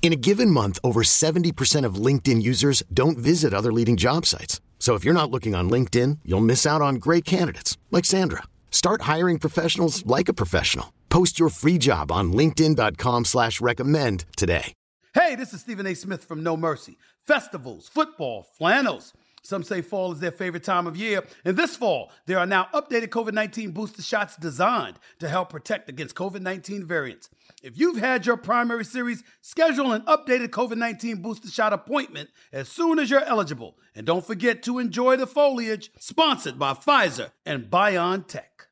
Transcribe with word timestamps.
In 0.00 0.12
a 0.12 0.16
given 0.16 0.50
month, 0.50 0.78
over 0.82 1.02
70% 1.02 1.84
of 1.84 1.96
LinkedIn 2.06 2.40
users 2.40 2.82
don't 2.94 3.18
visit 3.18 3.52
other 3.52 3.72
leading 3.72 3.98
job 3.98 4.24
sites. 4.24 4.62
So 4.78 4.94
if 4.94 5.04
you're 5.04 5.12
not 5.12 5.30
looking 5.30 5.54
on 5.54 5.68
LinkedIn, 5.68 6.20
you'll 6.24 6.48
miss 6.52 6.64
out 6.64 6.80
on 6.80 6.94
great 6.94 7.26
candidates 7.26 7.76
like 7.90 8.06
Sandra. 8.06 8.44
Start 8.70 9.02
hiring 9.02 9.38
professionals 9.38 10.06
like 10.06 10.30
a 10.30 10.32
professional. 10.32 10.94
Post 11.10 11.38
your 11.38 11.50
free 11.50 11.76
job 11.76 12.10
on 12.10 12.32
LinkedIn.com 12.32 13.26
slash 13.26 13.60
recommend 13.60 14.24
today. 14.36 14.72
Hey, 15.14 15.34
this 15.34 15.52
is 15.52 15.62
Stephen 15.62 15.86
A. 15.86 15.94
Smith 15.94 16.24
from 16.24 16.42
No 16.42 16.56
Mercy. 16.56 16.96
Festivals, 17.26 17.88
football, 17.88 18.46
flannels. 18.56 19.12
Some 19.42 19.62
say 19.62 19.80
fall 19.82 20.12
is 20.12 20.20
their 20.20 20.30
favorite 20.30 20.62
time 20.62 20.86
of 20.86 20.96
year. 20.96 21.24
And 21.44 21.56
this 21.56 21.76
fall, 21.76 22.12
there 22.26 22.38
are 22.38 22.46
now 22.46 22.68
updated 22.74 23.08
COVID 23.08 23.32
19 23.32 23.72
booster 23.72 24.02
shots 24.02 24.36
designed 24.36 24.98
to 25.18 25.28
help 25.28 25.50
protect 25.50 25.88
against 25.88 26.14
COVID 26.14 26.42
19 26.42 26.84
variants. 26.84 27.30
If 27.60 27.76
you've 27.76 27.96
had 27.96 28.24
your 28.24 28.36
primary 28.36 28.84
series, 28.84 29.24
schedule 29.40 29.90
an 29.90 30.02
updated 30.02 30.50
COVID 30.50 30.76
19 30.76 31.22
booster 31.22 31.50
shot 31.50 31.72
appointment 31.72 32.30
as 32.52 32.68
soon 32.68 33.00
as 33.00 33.10
you're 33.10 33.24
eligible. 33.24 33.76
And 33.96 34.06
don't 34.06 34.24
forget 34.24 34.62
to 34.62 34.78
enjoy 34.78 35.16
the 35.16 35.26
foliage, 35.26 35.90
sponsored 35.98 36.56
by 36.56 36.74
Pfizer 36.74 37.32
and 37.44 37.64
BioNTech. 37.64 38.68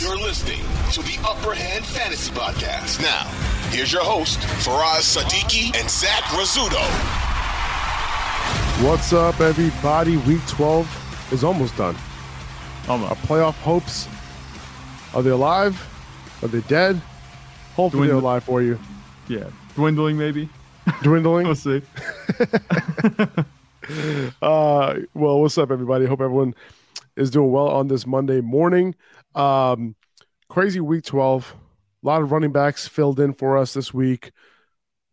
You're 0.00 0.18
listening 0.18 0.60
to 0.92 1.02
the 1.02 1.16
Upper 1.24 1.54
Hand 1.54 1.84
Fantasy 1.84 2.32
Podcast. 2.32 3.00
Now, 3.00 3.28
here's 3.70 3.92
your 3.92 4.02
host, 4.02 4.40
Faraz 4.40 5.16
Siddiqi 5.16 5.78
and 5.78 5.88
Zach 5.88 6.24
Rizzuto. 6.34 6.82
What's 8.84 9.12
up, 9.12 9.40
everybody? 9.40 10.16
Week 10.16 10.44
12 10.48 11.32
is 11.32 11.44
almost 11.44 11.76
done. 11.76 11.94
Almost. 12.88 13.10
Our 13.10 13.16
playoff 13.28 13.54
hopes 13.54 14.08
are 15.14 15.22
they 15.22 15.30
alive? 15.30 15.80
Are 16.42 16.48
they 16.48 16.60
dead? 16.62 17.00
Hopefully, 17.74 18.06
they're 18.08 18.14
Dwindle- 18.16 18.20
alive 18.20 18.44
for 18.44 18.62
you. 18.62 18.78
Yeah, 19.28 19.50
dwindling 19.74 20.16
maybe. 20.18 20.48
Dwindling. 21.02 21.46
We'll 21.46 21.54
see. 21.56 21.82
Uh, 24.40 24.94
well, 25.12 25.40
what's 25.42 25.58
up, 25.58 25.70
everybody? 25.70 26.06
Hope 26.06 26.22
everyone 26.22 26.54
is 27.16 27.30
doing 27.30 27.50
well 27.50 27.68
on 27.68 27.88
this 27.88 28.06
Monday 28.06 28.40
morning. 28.40 28.94
Um, 29.34 29.94
crazy 30.48 30.80
week 30.80 31.04
12. 31.04 31.54
A 32.02 32.06
lot 32.06 32.22
of 32.22 32.32
running 32.32 32.50
backs 32.50 32.88
filled 32.88 33.20
in 33.20 33.34
for 33.34 33.58
us 33.58 33.74
this 33.74 33.92
week. 33.92 34.32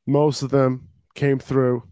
Most 0.08 0.42
of 0.42 0.52
them 0.52 0.88
came 1.16 1.38
through, 1.38 1.84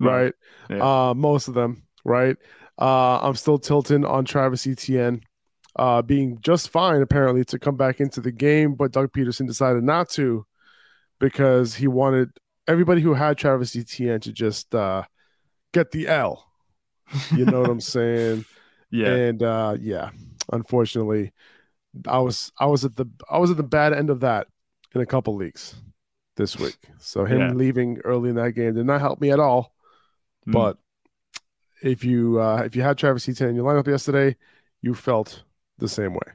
right? 0.00 0.34
Yeah. 0.68 1.08
Uh, 1.08 1.14
most 1.14 1.48
of 1.48 1.54
them, 1.54 1.82
right? 2.04 2.36
Uh, 2.78 3.20
I'm 3.20 3.34
still 3.34 3.58
tilting 3.58 4.04
on 4.04 4.26
Travis 4.26 4.66
Etienne 4.66 5.22
uh, 5.78 6.02
being 6.02 6.38
just 6.40 6.70
fine, 6.70 7.00
apparently, 7.02 7.44
to 7.46 7.58
come 7.58 7.76
back 7.76 8.00
into 8.00 8.20
the 8.20 8.32
game, 8.32 8.74
but 8.74 8.92
Doug 8.92 9.12
Pederson 9.12 9.46
decided 9.46 9.84
not 9.84 10.08
to 10.10 10.44
because 11.20 11.74
he 11.74 11.86
wanted 11.88 12.30
everybody 12.66 13.00
who 13.00 13.14
had 13.14 13.38
Travis 13.38 13.74
Etienne 13.76 14.20
to 14.20 14.32
just 14.32 14.74
uh, 14.74 15.04
get 15.72 15.90
the 15.90 16.08
L. 16.08 16.44
You 17.34 17.44
know 17.46 17.60
what 17.60 17.70
I'm 17.70 17.80
saying? 17.98 18.44
yeah. 18.90 19.06
And 19.14 19.42
uh, 19.42 19.76
yeah, 19.80 20.10
unfortunately, 20.52 21.32
I 22.06 22.18
was 22.18 22.52
I 22.58 22.66
was 22.66 22.84
at 22.84 22.96
the 22.96 23.06
I 23.30 23.38
was 23.38 23.50
at 23.50 23.56
the 23.56 23.62
bad 23.62 23.92
end 23.92 24.10
of 24.10 24.20
that 24.20 24.46
in 24.94 25.00
a 25.00 25.06
couple 25.06 25.34
leagues 25.36 25.74
this 26.36 26.58
week. 26.58 26.76
So 26.98 27.24
him 27.24 27.38
Yeah. 27.40 27.52
leaving 27.52 27.98
early 28.04 28.30
in 28.30 28.36
that 28.36 28.52
game 28.52 28.74
did 28.74 28.86
not 28.86 29.00
help 29.00 29.20
me 29.20 29.30
at 29.30 29.40
all. 29.40 29.72
Mm. 30.46 30.52
But 30.52 30.78
if 31.82 32.04
you 32.04 32.40
uh, 32.40 32.62
if 32.64 32.74
you 32.76 32.82
had 32.82 32.98
Travis 32.98 33.28
Etienne 33.28 33.50
in 33.50 33.56
your 33.56 33.64
lineup 33.64 33.86
yesterday, 33.86 34.36
you 34.82 34.94
felt 34.94 35.44
the 35.78 35.88
same 35.88 36.14
way. 36.14 36.32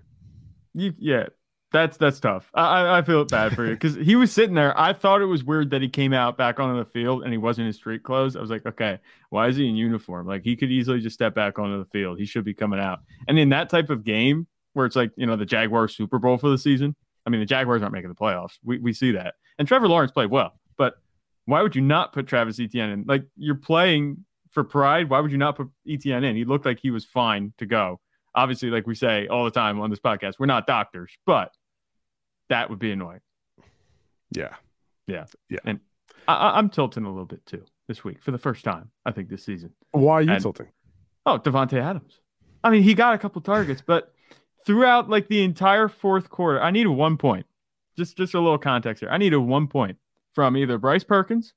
You, 0.73 0.93
yeah, 0.97 1.27
that's 1.71 1.97
that's 1.97 2.19
tough. 2.19 2.49
I 2.53 2.97
I- 2.99 3.01
feel 3.01 3.21
it 3.21 3.29
bad 3.29 3.53
for 3.55 3.65
you 3.65 3.71
because 3.73 3.95
he 3.95 4.15
was 4.15 4.31
sitting 4.31 4.55
there. 4.55 4.77
I 4.79 4.93
thought 4.93 5.21
it 5.21 5.25
was 5.25 5.43
weird 5.43 5.71
that 5.71 5.81
he 5.81 5.89
came 5.89 6.13
out 6.13 6.37
back 6.37 6.59
onto 6.59 6.77
the 6.77 6.89
field 6.89 7.23
and 7.23 7.31
he 7.31 7.37
wasn't 7.37 7.67
in 7.67 7.73
street 7.73 8.03
clothes. 8.03 8.35
I 8.35 8.41
was 8.41 8.49
like, 8.49 8.65
okay, 8.65 8.99
why 9.29 9.47
is 9.47 9.55
he 9.55 9.67
in 9.67 9.75
uniform? 9.75 10.27
Like 10.27 10.43
he 10.43 10.55
could 10.55 10.71
easily 10.71 10.99
just 10.99 11.13
step 11.15 11.35
back 11.35 11.59
onto 11.59 11.77
the 11.79 11.89
field. 11.89 12.19
He 12.19 12.25
should 12.25 12.45
be 12.45 12.53
coming 12.53 12.79
out. 12.79 12.99
And 13.27 13.37
in 13.37 13.49
that 13.49 13.69
type 13.69 13.89
of 13.89 14.03
game 14.03 14.47
where 14.73 14.85
it's 14.85 14.95
like 14.95 15.11
you 15.15 15.25
know 15.25 15.35
the 15.35 15.45
Jaguars 15.45 15.95
Super 15.95 16.19
Bowl 16.19 16.37
for 16.37 16.49
the 16.49 16.57
season. 16.57 16.95
I 17.25 17.29
mean, 17.29 17.39
the 17.39 17.45
Jaguars 17.45 17.81
aren't 17.81 17.93
making 17.93 18.09
the 18.09 18.15
playoffs. 18.15 18.53
We 18.63 18.79
we 18.79 18.93
see 18.93 19.11
that. 19.11 19.35
And 19.57 19.67
Trevor 19.67 19.87
Lawrence 19.87 20.11
played 20.11 20.29
well, 20.29 20.59
but 20.77 20.95
why 21.45 21.61
would 21.61 21.75
you 21.75 21.81
not 21.81 22.13
put 22.13 22.27
Travis 22.27 22.59
Etienne 22.59 22.89
in? 22.89 23.05
Like 23.07 23.25
you're 23.37 23.55
playing 23.55 24.25
for 24.51 24.63
pride. 24.63 25.09
Why 25.09 25.19
would 25.19 25.31
you 25.31 25.37
not 25.37 25.55
put 25.55 25.69
Etienne 25.87 26.23
in? 26.23 26.35
He 26.35 26.45
looked 26.45 26.65
like 26.65 26.79
he 26.79 26.91
was 26.91 27.05
fine 27.05 27.53
to 27.57 27.65
go 27.65 27.99
obviously, 28.35 28.69
like 28.69 28.87
we 28.87 28.95
say 28.95 29.27
all 29.27 29.43
the 29.45 29.51
time 29.51 29.79
on 29.79 29.89
this 29.89 29.99
podcast, 29.99 30.33
we're 30.39 30.45
not 30.45 30.65
doctors, 30.67 31.11
but 31.25 31.53
that 32.49 32.69
would 32.69 32.79
be 32.79 32.91
annoying. 32.91 33.21
Yeah. 34.31 34.55
I, 36.27 36.33
I- 36.33 36.57
I'm 36.57 36.69
tilting 36.69 37.05
a 37.05 37.09
little 37.09 37.25
bit 37.25 37.45
too 37.45 37.63
this 37.87 38.03
week 38.03 38.21
for 38.23 38.31
the 38.31 38.37
first 38.37 38.63
time, 38.63 38.91
I 39.05 39.11
think, 39.11 39.29
this 39.29 39.43
season. 39.43 39.73
Why 39.91 40.13
are 40.15 40.21
you 40.21 40.31
And- 40.31 40.41
tilting? 40.41 40.67
Oh, 41.25 41.39
Davante 41.39 41.79
Adams. 41.81 42.19
I 42.63 42.69
mean, 42.69 42.83
he 42.83 42.93
got 42.93 43.13
a 43.13 43.17
couple 43.17 43.41
targets, 43.41 43.81
but 43.85 44.13
throughout 44.65 45.09
like 45.09 45.27
the 45.27 45.43
entire 45.43 45.87
fourth 45.87 46.29
quarter, 46.29 46.61
I 46.61 46.71
needed 46.71 46.89
one 46.89 47.17
point. 47.17 47.45
Just 47.97 48.17
just 48.17 48.33
a 48.33 48.39
little 48.39 48.57
context 48.57 49.01
here. 49.01 49.09
I 49.09 49.17
needed 49.17 49.37
one 49.37 49.67
point 49.67 49.97
from 50.33 50.57
either 50.57 50.77
Bryce 50.77 51.03
Perkins, 51.03 51.53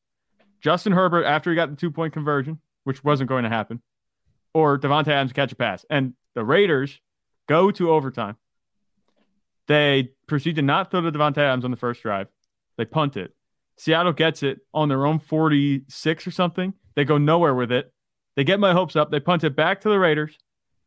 Justin 0.61 0.93
Herbert 0.93 1.25
after 1.25 1.51
he 1.51 1.57
got 1.57 1.71
the 1.71 1.77
two 1.77 1.91
point 1.91 2.13
conversion, 2.13 2.61
which 2.85 3.03
wasn't 3.03 3.29
going 3.29 3.45
to 3.45 3.49
happen, 3.49 3.81
or 4.53 4.79
Davante 4.79 5.09
Adams 5.09 5.33
catch 5.33 5.51
a 5.53 5.57
pass. 5.57 5.85
And 5.89 6.15
the 6.37 6.45
Raiders 6.45 7.01
go 7.49 7.73
to 7.73 7.91
overtime. 7.91 8.37
They 9.67 10.11
proceed 10.29 10.57
to 10.57 10.63
not 10.63 10.93
throw 10.93 11.01
to 11.01 11.11
Davante 11.11 11.39
Adams 11.39 11.65
on 11.65 11.73
the 11.73 11.77
first 11.77 12.03
drive. 12.03 12.29
They 12.77 12.85
punt 12.85 13.17
it. 13.17 13.35
Seattle 13.79 14.13
gets 14.13 14.45
it 14.45 14.61
on 14.73 14.89
their 14.89 15.07
own 15.07 15.19
46 15.19 16.27
or 16.27 16.31
something. 16.31 16.75
They 16.95 17.05
go 17.05 17.19
nowhere 17.19 17.55
with 17.55 17.73
it. 17.73 17.93
They 18.37 18.45
get 18.45 18.61
my 18.61 18.73
hopes 18.73 18.97
up. 18.97 19.11
They 19.11 19.19
punt 19.19 19.45
it 19.45 19.57
back 19.57 19.81
to 19.81 19.89
the 19.89 19.99
Raiders. 19.99 20.39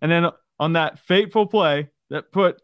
And 0.01 0.11
then 0.11 0.27
on 0.59 0.73
that 0.73 0.99
fateful 0.99 1.47
play 1.47 1.89
that 2.09 2.31
put 2.31 2.61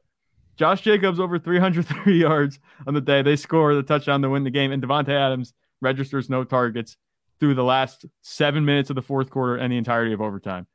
Josh 0.56 0.81
Jacobs 0.81 1.19
over 1.19 1.38
303 1.38 2.17
yards 2.22 2.59
on 2.88 2.94
the 2.94 3.02
day, 3.02 3.23
they 3.23 3.35
score 3.35 3.75
the 3.75 3.84
touchdown 3.84 4.22
to 4.22 4.29
win 4.29 4.44
the 4.44 4.52
game. 4.52 4.72
And 4.72 4.81
Davante 4.81 5.09
Adams 5.09 5.53
registers 5.81 6.29
no 6.29 6.44
targets 6.44 6.97
through 7.40 7.56
the 7.56 7.63
last 7.63 8.06
seven 8.22 8.63
minutes 8.63 8.90
of 8.90 8.96
the 8.96 9.02
fourth 9.02 9.31
quarter 9.31 9.57
and 9.57 9.73
the 9.73 9.78
entirety 9.78 10.13
of 10.13 10.22
overtime. 10.22 10.67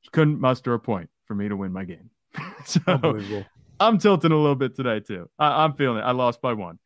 He 0.00 0.10
couldn't 0.10 0.40
muster 0.40 0.74
a 0.74 0.78
point 0.78 1.08
for 1.26 1.34
me 1.34 1.48
to 1.48 1.56
win 1.56 1.72
my 1.72 1.84
game. 1.84 2.10
so 2.64 2.80
Unbelievable. 2.86 3.44
I'm 3.80 3.98
tilting 3.98 4.32
a 4.32 4.36
little 4.36 4.54
bit 4.54 4.74
today 4.74 5.00
too. 5.00 5.28
I, 5.38 5.64
I'm 5.64 5.74
feeling 5.74 5.98
it. 5.98 6.02
I 6.02 6.12
lost 6.12 6.40
by 6.40 6.52
one, 6.52 6.78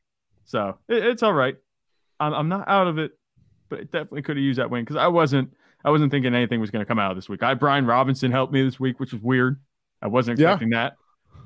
so 0.45 0.79
it, 0.89 1.05
it's 1.05 1.23
all 1.23 1.33
right. 1.35 1.57
I'm, 2.21 2.33
I'm 2.35 2.49
not 2.49 2.69
out 2.69 2.87
of 2.87 2.99
it, 2.99 3.13
but 3.69 3.81
it 3.81 3.93
definitely 3.93 4.23
could 4.23 4.37
have 4.37 4.43
used 4.45 4.59
that 4.59 4.71
win 4.71 4.83
because 4.83 4.97
I 4.97 5.09
wasn't. 5.09 5.53
I 5.85 5.91
wasn't 5.91 6.11
thinking 6.11 6.35
anything 6.35 6.61
was 6.61 6.71
going 6.73 6.85
to 6.85 6.89
come 6.89 6.99
out 6.99 7.13
of 7.13 7.17
this 7.17 7.29
week. 7.29 7.43
I 7.43 7.55
Brian 7.55 7.87
Robinson 7.87 8.33
helped 8.33 8.53
me 8.53 8.63
this 8.65 8.81
week, 8.81 8.99
which 8.99 9.13
was 9.13 9.23
weird. 9.23 9.61
I 10.03 10.09
wasn't 10.09 10.39
Yeah. 10.41 10.49
expecting 10.49 10.71
that. 10.71 10.95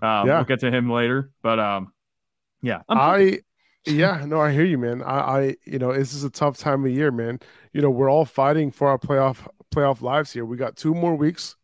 Um, 0.00 0.26
Yeah. 0.26 0.36
We'll 0.36 0.44
get 0.44 0.60
to 0.60 0.70
him 0.70 0.90
later, 0.90 1.30
but 1.42 1.58
um, 1.60 1.92
yeah. 2.62 2.80
I 2.88 3.40
yeah, 3.84 4.24
no, 4.26 4.40
I 4.40 4.52
hear 4.52 4.64
you, 4.64 4.78
man. 4.78 5.02
I, 5.02 5.18
I 5.18 5.56
you 5.64 5.78
know, 5.78 5.92
this 5.92 6.14
is 6.14 6.24
a 6.24 6.30
tough 6.30 6.56
time 6.56 6.84
of 6.84 6.90
year, 6.92 7.10
man. 7.10 7.40
You 7.72 7.82
know, 7.82 7.90
we're 7.90 8.10
all 8.10 8.24
fighting 8.24 8.70
for 8.70 8.88
our 8.88 8.98
playoff 8.98 9.46
playoff 9.74 10.00
lives 10.00 10.32
here. 10.32 10.44
We 10.46 10.56
got 10.56 10.76
two 10.76 10.94
more 10.94 11.14
weeks, 11.14 11.56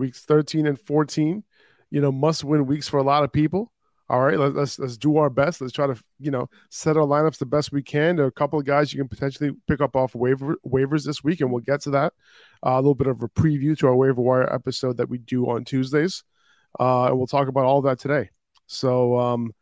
weeks 0.00 0.24
13 0.24 0.66
and 0.66 0.80
14. 0.80 1.44
You 1.90 2.00
know, 2.00 2.10
must 2.10 2.42
win 2.44 2.66
weeks 2.66 2.88
for 2.88 2.98
a 2.98 3.02
lot 3.04 3.22
of 3.22 3.32
people. 3.32 3.72
All 4.08 4.20
right, 4.20 4.36
let, 4.36 4.54
let's 4.56 4.76
let's 4.76 4.96
do 4.96 5.18
our 5.18 5.30
best. 5.30 5.60
Let's 5.60 5.72
try 5.72 5.86
to 5.86 5.94
you 6.18 6.32
know 6.32 6.50
set 6.68 6.96
our 6.96 7.06
lineups 7.06 7.38
the 7.38 7.46
best 7.46 7.70
we 7.70 7.80
can. 7.80 8.16
There 8.16 8.24
are 8.24 8.28
a 8.28 8.32
couple 8.32 8.58
of 8.58 8.66
guys 8.66 8.92
you 8.92 8.98
can 8.98 9.08
potentially 9.08 9.52
pick 9.68 9.80
up 9.80 9.94
off 9.94 10.16
waiver 10.16 10.56
waivers 10.66 11.04
this 11.04 11.22
week, 11.22 11.40
and 11.40 11.52
we'll 11.52 11.62
get 11.62 11.82
to 11.82 11.90
that. 11.90 12.12
Uh, 12.66 12.70
a 12.70 12.76
little 12.76 12.96
bit 12.96 13.06
of 13.06 13.22
a 13.22 13.28
preview 13.28 13.78
to 13.78 13.86
our 13.86 13.94
waiver 13.94 14.20
wire 14.20 14.52
episode 14.52 14.96
that 14.96 15.08
we 15.08 15.18
do 15.18 15.48
on 15.48 15.64
Tuesdays, 15.64 16.24
uh, 16.80 17.06
and 17.06 17.18
we'll 17.18 17.28
talk 17.28 17.46
about 17.46 17.66
all 17.66 17.82
that 17.82 18.00
today. 18.00 18.30
So, 18.66 19.16
um, 19.16 19.52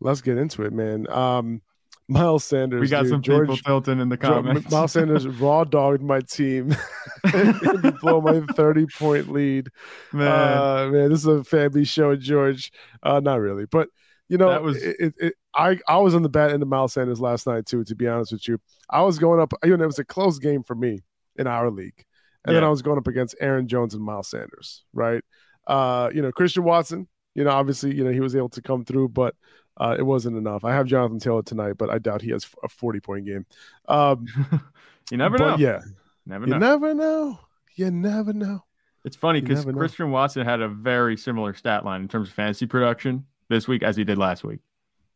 let's 0.00 0.20
get 0.20 0.36
into 0.36 0.62
it, 0.62 0.72
man. 0.72 1.08
Um, 1.08 1.62
Miles 2.10 2.44
Sanders. 2.44 2.80
We 2.80 2.88
got 2.88 3.02
dude, 3.02 3.10
some 3.10 3.22
George, 3.22 3.48
people 3.48 3.56
tilting 3.58 4.00
in 4.00 4.08
the 4.08 4.16
George- 4.16 4.32
comments. 4.44 4.70
Miles 4.70 4.92
Sanders 4.92 5.26
raw 5.40 5.64
dogged 5.64 6.02
my 6.02 6.20
team 6.20 6.74
and 7.24 7.98
blow 8.00 8.20
my 8.20 8.40
30 8.54 8.86
point 8.98 9.30
lead. 9.32 9.68
Man, 10.12 10.28
Uh, 10.28 10.88
man, 10.92 11.10
this 11.10 11.20
is 11.20 11.26
a 11.26 11.44
family 11.44 11.84
show, 11.84 12.16
George. 12.16 12.72
Uh, 13.02 13.20
not 13.20 13.40
really, 13.40 13.66
but 13.66 13.88
you 14.28 14.38
know, 14.38 14.48
That 14.50 14.62
was- 14.62 14.82
it, 14.82 14.96
it, 14.98 15.14
it- 15.18 15.34
I 15.52 15.80
I 15.88 15.96
was 15.98 16.14
on 16.14 16.22
the 16.22 16.28
bad 16.28 16.52
end 16.52 16.62
of 16.62 16.68
Miles 16.68 16.92
Sanders 16.92 17.20
last 17.20 17.44
night 17.46 17.66
too. 17.66 17.82
To 17.82 17.94
be 17.96 18.06
honest 18.06 18.30
with 18.30 18.46
you, 18.46 18.58
I 18.88 19.02
was 19.02 19.18
going 19.18 19.40
up. 19.40 19.52
You 19.64 19.76
know, 19.76 19.82
it 19.82 19.86
was 19.88 19.98
a 19.98 20.04
close 20.04 20.38
game 20.38 20.62
for 20.62 20.76
me 20.76 21.00
in 21.34 21.48
our 21.48 21.70
league, 21.72 22.04
and 22.44 22.54
then 22.54 22.62
I 22.62 22.68
was 22.68 22.82
going 22.82 22.98
up 22.98 23.08
against 23.08 23.34
Aaron 23.40 23.66
Jones 23.66 23.94
and 23.94 24.04
Miles 24.04 24.28
Sanders. 24.28 24.84
Right? 24.92 25.24
Uh, 25.66 26.08
you 26.14 26.22
know, 26.22 26.30
Christian 26.30 26.62
Watson. 26.62 27.08
You 27.34 27.42
know, 27.42 27.50
obviously, 27.50 27.94
you 27.96 28.04
know 28.04 28.12
he 28.12 28.20
was 28.20 28.36
able 28.36 28.48
to 28.50 28.62
come 28.62 28.84
through, 28.84 29.08
but 29.08 29.34
uh, 29.80 29.96
it 29.98 30.02
wasn't 30.02 30.36
enough. 30.36 30.64
I 30.64 30.72
have 30.72 30.86
Jonathan 30.86 31.18
Taylor 31.18 31.42
tonight, 31.42 31.74
but 31.78 31.90
I 31.90 31.98
doubt 31.98 32.22
he 32.22 32.30
has 32.30 32.46
a 32.62 32.68
40 32.68 33.00
point 33.00 33.26
game. 33.26 33.46
Um, 33.88 34.26
you 35.10 35.16
never 35.16 35.38
know. 35.38 35.56
yeah, 35.58 35.80
never 36.26 36.46
you 36.46 36.52
know. 36.52 36.58
never 36.58 36.94
know. 36.94 37.40
You 37.74 37.90
never 37.90 38.32
know. 38.32 38.64
It's 39.04 39.16
funny 39.16 39.40
because. 39.40 39.64
Christian 39.64 40.10
Watson 40.10 40.44
had 40.44 40.60
a 40.60 40.68
very 40.68 41.16
similar 41.16 41.54
stat 41.54 41.84
line 41.84 42.02
in 42.02 42.08
terms 42.08 42.28
of 42.28 42.34
fantasy 42.34 42.66
production 42.66 43.24
this 43.48 43.66
week 43.66 43.82
as 43.82 43.96
he 43.96 44.04
did 44.04 44.18
last 44.18 44.44
week. 44.44 44.60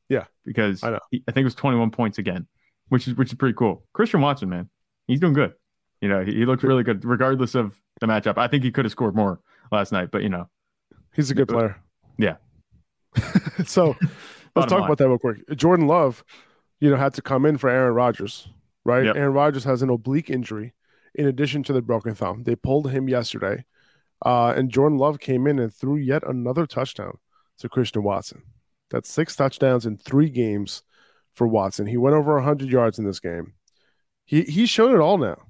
Yeah, 0.08 0.24
because 0.44 0.82
I 0.82 0.98
he- 1.10 1.22
I 1.28 1.32
think 1.32 1.42
it 1.42 1.44
was 1.44 1.54
21 1.54 1.90
points 1.90 2.18
again, 2.18 2.46
which 2.88 3.06
is 3.06 3.14
which 3.14 3.28
is 3.28 3.34
pretty 3.34 3.54
cool. 3.54 3.84
Christian 3.92 4.20
Watson, 4.20 4.48
man, 4.48 4.70
he's 5.06 5.20
doing 5.20 5.32
good. 5.34 5.52
You 6.00 6.08
know, 6.08 6.24
he, 6.24 6.32
he 6.32 6.44
looked 6.46 6.62
really 6.62 6.82
good 6.82 7.04
regardless 7.04 7.54
of 7.54 7.78
the 8.00 8.06
matchup. 8.06 8.36
I 8.38 8.48
think 8.48 8.64
he 8.64 8.70
could 8.70 8.84
have 8.84 8.92
scored 8.92 9.14
more 9.14 9.40
last 9.70 9.92
night, 9.92 10.10
but 10.10 10.22
you 10.22 10.28
know, 10.28 10.48
He's 11.14 11.30
a 11.30 11.34
good 11.34 11.48
player. 11.48 11.80
Yeah. 12.18 12.36
so 13.66 13.96
let's 14.56 14.70
talk 14.70 14.80
line. 14.80 14.88
about 14.88 14.98
that 14.98 15.08
real 15.08 15.18
quick. 15.18 15.38
Jordan 15.56 15.86
Love, 15.86 16.24
you 16.80 16.90
know, 16.90 16.96
had 16.96 17.14
to 17.14 17.22
come 17.22 17.46
in 17.46 17.58
for 17.58 17.68
Aaron 17.70 17.94
Rodgers, 17.94 18.48
right? 18.84 19.04
Yep. 19.04 19.16
Aaron 19.16 19.32
Rodgers 19.32 19.64
has 19.64 19.82
an 19.82 19.90
oblique 19.90 20.30
injury 20.30 20.74
in 21.14 21.26
addition 21.26 21.62
to 21.64 21.72
the 21.72 21.82
broken 21.82 22.14
thumb. 22.14 22.44
They 22.44 22.56
pulled 22.56 22.90
him 22.90 23.08
yesterday. 23.08 23.64
Uh, 24.24 24.54
and 24.56 24.70
Jordan 24.70 24.98
Love 24.98 25.20
came 25.20 25.46
in 25.46 25.58
and 25.58 25.72
threw 25.72 25.96
yet 25.96 26.22
another 26.26 26.66
touchdown 26.66 27.18
to 27.58 27.68
Christian 27.68 28.02
Watson. 28.02 28.42
That's 28.90 29.10
six 29.10 29.36
touchdowns 29.36 29.86
in 29.86 29.98
three 29.98 30.30
games 30.30 30.82
for 31.34 31.46
Watson. 31.46 31.86
He 31.86 31.96
went 31.96 32.16
over 32.16 32.34
100 32.34 32.68
yards 32.68 32.98
in 32.98 33.04
this 33.04 33.20
game. 33.20 33.54
He 34.24 34.42
he 34.42 34.66
showed 34.66 34.94
it 34.94 35.00
all 35.00 35.18
now. 35.18 35.42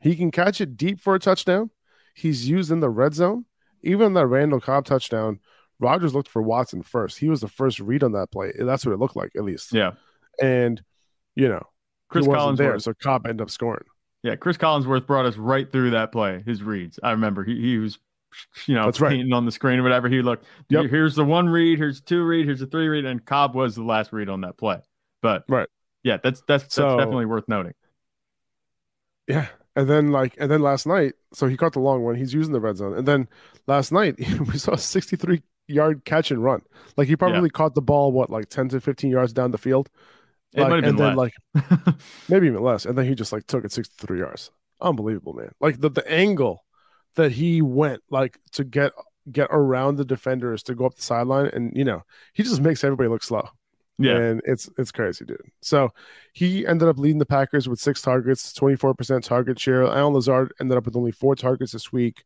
He 0.00 0.16
can 0.16 0.30
catch 0.30 0.60
it 0.60 0.76
deep 0.76 1.00
for 1.00 1.14
a 1.14 1.18
touchdown. 1.18 1.70
He's 2.14 2.48
used 2.48 2.70
in 2.70 2.80
the 2.80 2.90
red 2.90 3.14
zone. 3.14 3.46
Even 3.82 4.14
that 4.14 4.26
Randall 4.26 4.60
Cobb 4.60 4.84
touchdown, 4.84 5.40
Rodgers 5.80 6.14
looked 6.14 6.28
for 6.28 6.40
Watson 6.42 6.82
first. 6.82 7.18
He 7.18 7.28
was 7.28 7.40
the 7.40 7.48
first 7.48 7.80
read 7.80 8.02
on 8.02 8.12
that 8.12 8.30
play. 8.30 8.52
That's 8.58 8.84
what 8.86 8.92
it 8.92 8.98
looked 8.98 9.16
like, 9.16 9.32
at 9.36 9.44
least. 9.44 9.72
yeah, 9.72 9.92
And 10.40 10.82
you 11.34 11.48
know, 11.48 11.62
Chris 12.08 12.26
wasn't 12.26 12.58
there, 12.58 12.78
so 12.78 12.94
Cobb 12.94 13.26
ended 13.26 13.42
up 13.42 13.50
scoring. 13.50 13.84
yeah, 14.22 14.36
Chris 14.36 14.56
Collinsworth 14.56 15.06
brought 15.06 15.26
us 15.26 15.36
right 15.36 15.70
through 15.70 15.90
that 15.90 16.12
play. 16.12 16.42
His 16.46 16.62
reads, 16.62 16.98
I 17.02 17.10
remember 17.10 17.42
he 17.44 17.60
he 17.60 17.78
was, 17.78 17.98
you 18.66 18.74
know, 18.74 18.84
That's 18.84 19.00
right. 19.00 19.10
painting 19.10 19.32
on 19.32 19.44
the 19.46 19.52
screen 19.52 19.78
or 19.80 19.82
whatever. 19.82 20.08
He 20.08 20.22
looked. 20.22 20.44
Yep. 20.68 20.86
Here's 20.90 21.14
the 21.16 21.24
one 21.24 21.48
read. 21.48 21.78
Here's 21.78 22.00
two 22.00 22.22
read. 22.24 22.46
Here's 22.46 22.62
a 22.62 22.66
three 22.66 22.86
read, 22.88 23.04
and 23.04 23.24
Cobb 23.24 23.54
was 23.54 23.74
the 23.74 23.82
last 23.82 24.12
read 24.12 24.28
on 24.28 24.42
that 24.42 24.56
play. 24.56 24.78
But 25.22 25.44
Right. 25.48 25.68
yeah, 26.04 26.18
that's 26.22 26.40
that's 26.46 26.64
that's 26.64 26.74
So- 26.74 26.96
definitely 26.98 27.26
worth 27.26 27.48
noting. 27.48 27.74
Yeah. 29.26 29.48
And 29.76 29.88
then 29.88 30.12
like 30.12 30.36
and 30.38 30.48
then 30.50 30.62
last 30.62 30.86
night, 30.86 31.14
so 31.32 31.48
he 31.48 31.56
caught 31.56 31.72
the 31.72 31.80
long 31.80 32.04
one. 32.04 32.14
He's 32.14 32.32
using 32.32 32.52
the 32.52 32.60
red 32.60 32.76
zone. 32.76 32.96
And 32.96 33.08
then 33.08 33.28
last 33.66 33.90
night 33.90 34.14
we 34.52 34.58
saw 34.58 34.76
63 34.76 35.42
yard 35.68 36.04
catch 36.04 36.30
and 36.30 36.42
run. 36.42 36.62
Like 36.96 37.08
he 37.08 37.16
probably 37.16 37.50
caught 37.50 37.74
the 37.74 37.82
ball 37.82 38.12
what 38.12 38.30
like 38.30 38.48
10 38.48 38.68
to 38.70 38.80
15 38.80 39.10
yards 39.10 39.32
down 39.32 39.50
the 39.50 39.58
field. 39.58 39.90
It 40.54 40.66
Like, 40.66 40.68
might 40.68 40.76
have 40.76 40.84
and 40.84 40.96
been 40.96 40.96
then 40.96 41.14
less. 41.14 41.16
like 41.16 41.34
maybe 42.28 42.46
even 42.48 42.62
less. 42.62 42.86
And 42.86 42.96
then 42.96 43.06
he 43.06 43.14
just 43.14 43.32
like 43.32 43.46
took 43.46 43.64
it 43.64 43.72
63 43.72 44.18
yards. 44.20 44.50
Unbelievable, 44.80 45.32
man. 45.34 45.50
Like 45.60 45.80
the, 45.80 45.90
the 45.90 46.08
angle 46.10 46.64
that 47.16 47.32
he 47.32 47.62
went 47.62 48.02
like 48.10 48.38
to 48.52 48.64
get 48.64 48.92
get 49.32 49.48
around 49.50 49.96
the 49.96 50.04
defenders 50.04 50.62
to 50.64 50.74
go 50.74 50.84
up 50.86 50.94
the 50.96 51.02
sideline 51.02 51.46
and 51.46 51.72
you 51.76 51.84
know, 51.84 52.02
he 52.34 52.42
just 52.42 52.60
makes 52.60 52.84
everybody 52.84 53.08
look 53.08 53.22
slow. 53.22 53.48
yeah, 53.98 54.18
And 54.18 54.42
it's 54.44 54.68
it's 54.78 54.92
crazy, 54.92 55.24
dude. 55.24 55.40
So 55.62 55.90
he 56.32 56.66
ended 56.66 56.88
up 56.88 56.98
leading 56.98 57.18
the 57.18 57.26
Packers 57.26 57.68
with 57.68 57.80
six 57.80 58.02
targets, 58.02 58.52
24% 58.52 59.22
target 59.22 59.58
share. 59.58 59.84
Allen 59.84 60.14
Lazard 60.14 60.52
ended 60.60 60.76
up 60.76 60.84
with 60.86 60.96
only 60.96 61.12
four 61.12 61.34
targets 61.36 61.72
this 61.72 61.92
week. 61.92 62.24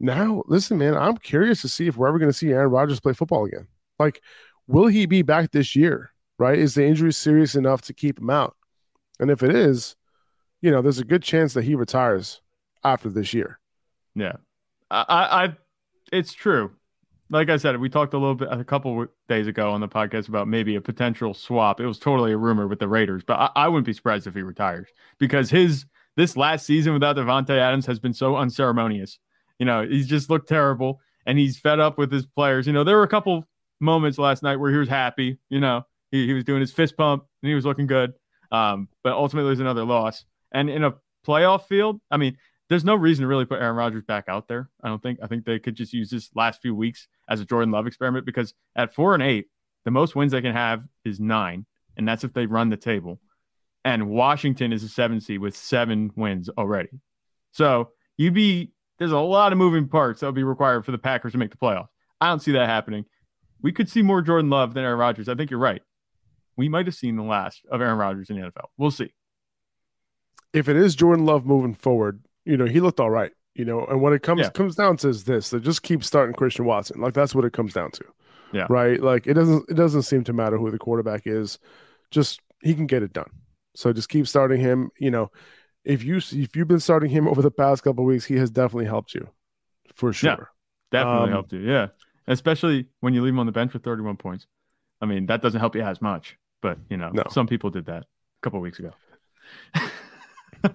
Now, 0.00 0.42
listen, 0.46 0.78
man, 0.78 0.96
I'm 0.96 1.18
curious 1.18 1.60
to 1.60 1.68
see 1.68 1.86
if 1.86 1.96
we're 1.96 2.08
ever 2.08 2.18
going 2.18 2.30
to 2.30 2.36
see 2.36 2.50
Aaron 2.50 2.70
Rodgers 2.70 3.00
play 3.00 3.12
football 3.12 3.44
again. 3.44 3.68
Like, 3.98 4.22
will 4.66 4.86
he 4.86 5.04
be 5.04 5.20
back 5.20 5.50
this 5.52 5.76
year? 5.76 6.10
Right? 6.38 6.58
Is 6.58 6.74
the 6.74 6.86
injury 6.86 7.12
serious 7.12 7.54
enough 7.54 7.82
to 7.82 7.92
keep 7.92 8.18
him 8.18 8.30
out? 8.30 8.56
And 9.18 9.30
if 9.30 9.42
it 9.42 9.54
is, 9.54 9.94
you 10.62 10.70
know, 10.70 10.80
there's 10.80 10.98
a 10.98 11.04
good 11.04 11.22
chance 11.22 11.52
that 11.52 11.64
he 11.64 11.74
retires 11.74 12.40
after 12.82 13.10
this 13.10 13.34
year. 13.34 13.60
Yeah, 14.14 14.36
I, 14.90 15.04
I, 15.08 15.56
it's 16.10 16.32
true. 16.32 16.72
Like 17.28 17.48
I 17.48 17.58
said, 17.58 17.78
we 17.78 17.88
talked 17.88 18.14
a 18.14 18.18
little 18.18 18.34
bit 18.34 18.48
a 18.50 18.64
couple 18.64 19.06
days 19.28 19.46
ago 19.46 19.70
on 19.70 19.80
the 19.80 19.88
podcast 19.88 20.28
about 20.28 20.48
maybe 20.48 20.74
a 20.74 20.80
potential 20.80 21.32
swap. 21.32 21.78
It 21.78 21.86
was 21.86 21.98
totally 21.98 22.32
a 22.32 22.36
rumor 22.36 22.66
with 22.66 22.80
the 22.80 22.88
Raiders, 22.88 23.22
but 23.24 23.34
I, 23.34 23.50
I 23.54 23.68
wouldn't 23.68 23.86
be 23.86 23.92
surprised 23.92 24.26
if 24.26 24.34
he 24.34 24.42
retires 24.42 24.88
because 25.18 25.50
his 25.50 25.84
this 26.16 26.36
last 26.36 26.66
season 26.66 26.92
without 26.92 27.16
Davante 27.16 27.56
Adams 27.56 27.86
has 27.86 28.00
been 28.00 28.14
so 28.14 28.36
unceremonious. 28.36 29.18
You 29.60 29.66
know, 29.66 29.86
he's 29.86 30.08
just 30.08 30.28
looked 30.28 30.48
terrible, 30.48 31.00
and 31.26 31.38
he's 31.38 31.56
fed 31.58 31.78
up 31.78 31.98
with 31.98 32.10
his 32.10 32.26
players. 32.26 32.66
You 32.66 32.72
know, 32.72 32.82
there 32.82 32.96
were 32.96 33.04
a 33.04 33.08
couple 33.08 33.46
moments 33.78 34.18
last 34.18 34.42
night 34.42 34.56
where 34.56 34.72
he 34.72 34.78
was 34.78 34.88
happy. 34.88 35.38
You 35.48 35.60
know, 35.60 35.86
he, 36.10 36.26
he 36.26 36.32
was 36.32 36.44
doing 36.44 36.60
his 36.60 36.72
fist 36.72 36.96
pump 36.96 37.24
and 37.42 37.48
he 37.48 37.54
was 37.54 37.64
looking 37.64 37.86
good. 37.86 38.14
Um, 38.50 38.88
but 39.04 39.12
ultimately, 39.12 39.48
there's 39.48 39.60
another 39.60 39.84
loss. 39.84 40.24
And 40.52 40.68
in 40.68 40.82
a 40.82 40.94
playoff 41.26 41.66
field, 41.66 42.00
I 42.10 42.16
mean, 42.16 42.36
there's 42.68 42.84
no 42.84 42.94
reason 42.94 43.22
to 43.22 43.28
really 43.28 43.44
put 43.44 43.60
Aaron 43.60 43.76
Rodgers 43.76 44.04
back 44.04 44.24
out 44.28 44.48
there. 44.48 44.70
I 44.82 44.88
don't 44.88 45.02
think. 45.02 45.18
I 45.22 45.26
think 45.26 45.44
they 45.44 45.58
could 45.58 45.74
just 45.74 45.92
use 45.92 46.10
this 46.10 46.30
last 46.34 46.62
few 46.62 46.74
weeks 46.74 47.08
as 47.28 47.40
a 47.40 47.44
Jordan 47.44 47.70
Love 47.70 47.86
experiment 47.86 48.26
because 48.26 48.54
at 48.76 48.94
four 48.94 49.14
and 49.14 49.22
eight, 49.22 49.46
the 49.84 49.90
most 49.90 50.14
wins 50.14 50.32
they 50.32 50.42
can 50.42 50.54
have 50.54 50.84
is 51.04 51.20
nine, 51.20 51.66
and 51.96 52.06
that's 52.06 52.24
if 52.24 52.32
they 52.32 52.46
run 52.46 52.70
the 52.70 52.76
table. 52.76 53.20
And 53.84 54.10
Washington 54.10 54.72
is 54.72 54.84
a 54.84 54.88
seven 54.88 55.20
seed 55.20 55.40
with 55.40 55.56
seven 55.56 56.10
wins 56.14 56.48
already. 56.50 57.00
So 57.52 57.90
you'd 58.16 58.34
be 58.34 58.72
there's 59.00 59.10
a 59.10 59.18
lot 59.18 59.50
of 59.50 59.58
moving 59.58 59.88
parts 59.88 60.20
that 60.20 60.26
would 60.26 60.34
be 60.36 60.44
required 60.44 60.84
for 60.84 60.92
the 60.92 60.98
Packers 60.98 61.32
to 61.32 61.38
make 61.38 61.50
the 61.50 61.56
playoffs. 61.56 61.88
I 62.20 62.28
don't 62.28 62.40
see 62.40 62.52
that 62.52 62.68
happening. 62.68 63.06
We 63.62 63.72
could 63.72 63.88
see 63.88 64.02
more 64.02 64.22
Jordan 64.22 64.50
Love 64.50 64.74
than 64.74 64.84
Aaron 64.84 64.98
Rodgers. 64.98 65.28
I 65.28 65.34
think 65.34 65.50
you're 65.50 65.58
right. 65.58 65.82
We 66.56 66.68
might 66.68 66.86
have 66.86 66.94
seen 66.94 67.16
the 67.16 67.22
last 67.24 67.62
of 67.70 67.80
Aaron 67.80 67.98
Rodgers 67.98 68.30
in 68.30 68.36
the 68.40 68.46
NFL. 68.46 68.66
We'll 68.78 68.90
see. 68.92 69.10
if 70.52 70.68
it 70.68 70.76
is 70.76 70.94
Jordan 70.94 71.24
Love 71.26 71.46
moving 71.46 71.74
forward, 71.74 72.22
you 72.44 72.56
know, 72.56 72.66
he 72.66 72.80
looked 72.80 73.00
all 73.00 73.10
right. 73.10 73.32
You 73.54 73.64
know, 73.64 73.84
and 73.86 74.00
when 74.00 74.12
it 74.12 74.22
comes 74.22 74.42
Yeah. 74.42 74.50
comes 74.50 74.76
down 74.76 74.96
to 74.98 75.08
is 75.08 75.24
this: 75.24 75.50
they 75.50 75.58
just 75.58 75.82
keep 75.82 76.04
starting 76.04 76.34
Christian 76.34 76.64
Watson. 76.64 77.00
Like 77.00 77.14
that's 77.14 77.34
what 77.34 77.44
it 77.44 77.52
comes 77.52 77.72
down 77.72 77.90
to. 77.92 78.04
Yeah. 78.52 78.66
Right. 78.70 79.00
Like 79.02 79.26
it 79.26 79.34
doesn't 79.34 79.68
it 79.70 79.74
doesn't 79.74 80.02
seem 80.02 80.24
to 80.24 80.32
matter 80.32 80.56
who 80.58 80.70
the 80.70 80.78
quarterback 80.78 81.22
is. 81.26 81.58
Just 82.10 82.40
he 82.62 82.74
can 82.74 82.86
get 82.86 83.02
it 83.02 83.12
done. 83.12 83.30
So 83.74 83.92
just 83.92 84.08
keep 84.08 84.26
starting 84.26 84.60
him. 84.60 84.90
You 84.98 85.10
know, 85.10 85.30
if 85.84 86.02
you 86.04 86.16
if 86.18 86.54
you've 86.56 86.68
been 86.68 86.80
starting 86.80 87.10
him 87.10 87.26
over 87.28 87.42
the 87.42 87.50
past 87.50 87.82
couple 87.82 88.04
of 88.04 88.08
weeks, 88.08 88.24
he 88.26 88.36
has 88.36 88.50
definitely 88.50 88.86
helped 88.86 89.14
you, 89.14 89.28
for 89.94 90.12
sure. 90.12 90.30
Yeah. 90.30 90.36
Definitely 90.92 91.24
Um, 91.28 91.30
helped 91.30 91.52
you. 91.52 91.60
Yeah. 91.60 91.88
Especially 92.26 92.86
when 93.00 93.14
you 93.14 93.22
leave 93.22 93.32
him 93.32 93.38
on 93.38 93.46
the 93.46 93.52
bench 93.52 93.72
with 93.72 93.82
31 93.84 94.16
points. 94.16 94.46
I 95.00 95.06
mean, 95.06 95.26
that 95.26 95.40
doesn't 95.42 95.60
help 95.60 95.74
you 95.74 95.82
as 95.82 96.00
much, 96.02 96.36
but 96.62 96.78
you 96.90 96.96
know, 96.96 97.10
No. 97.10 97.22
some 97.30 97.46
people 97.46 97.70
did 97.70 97.86
that 97.86 98.02
a 98.02 98.06
couple 98.42 98.60
weeks 98.60 98.78
ago. 98.78 98.92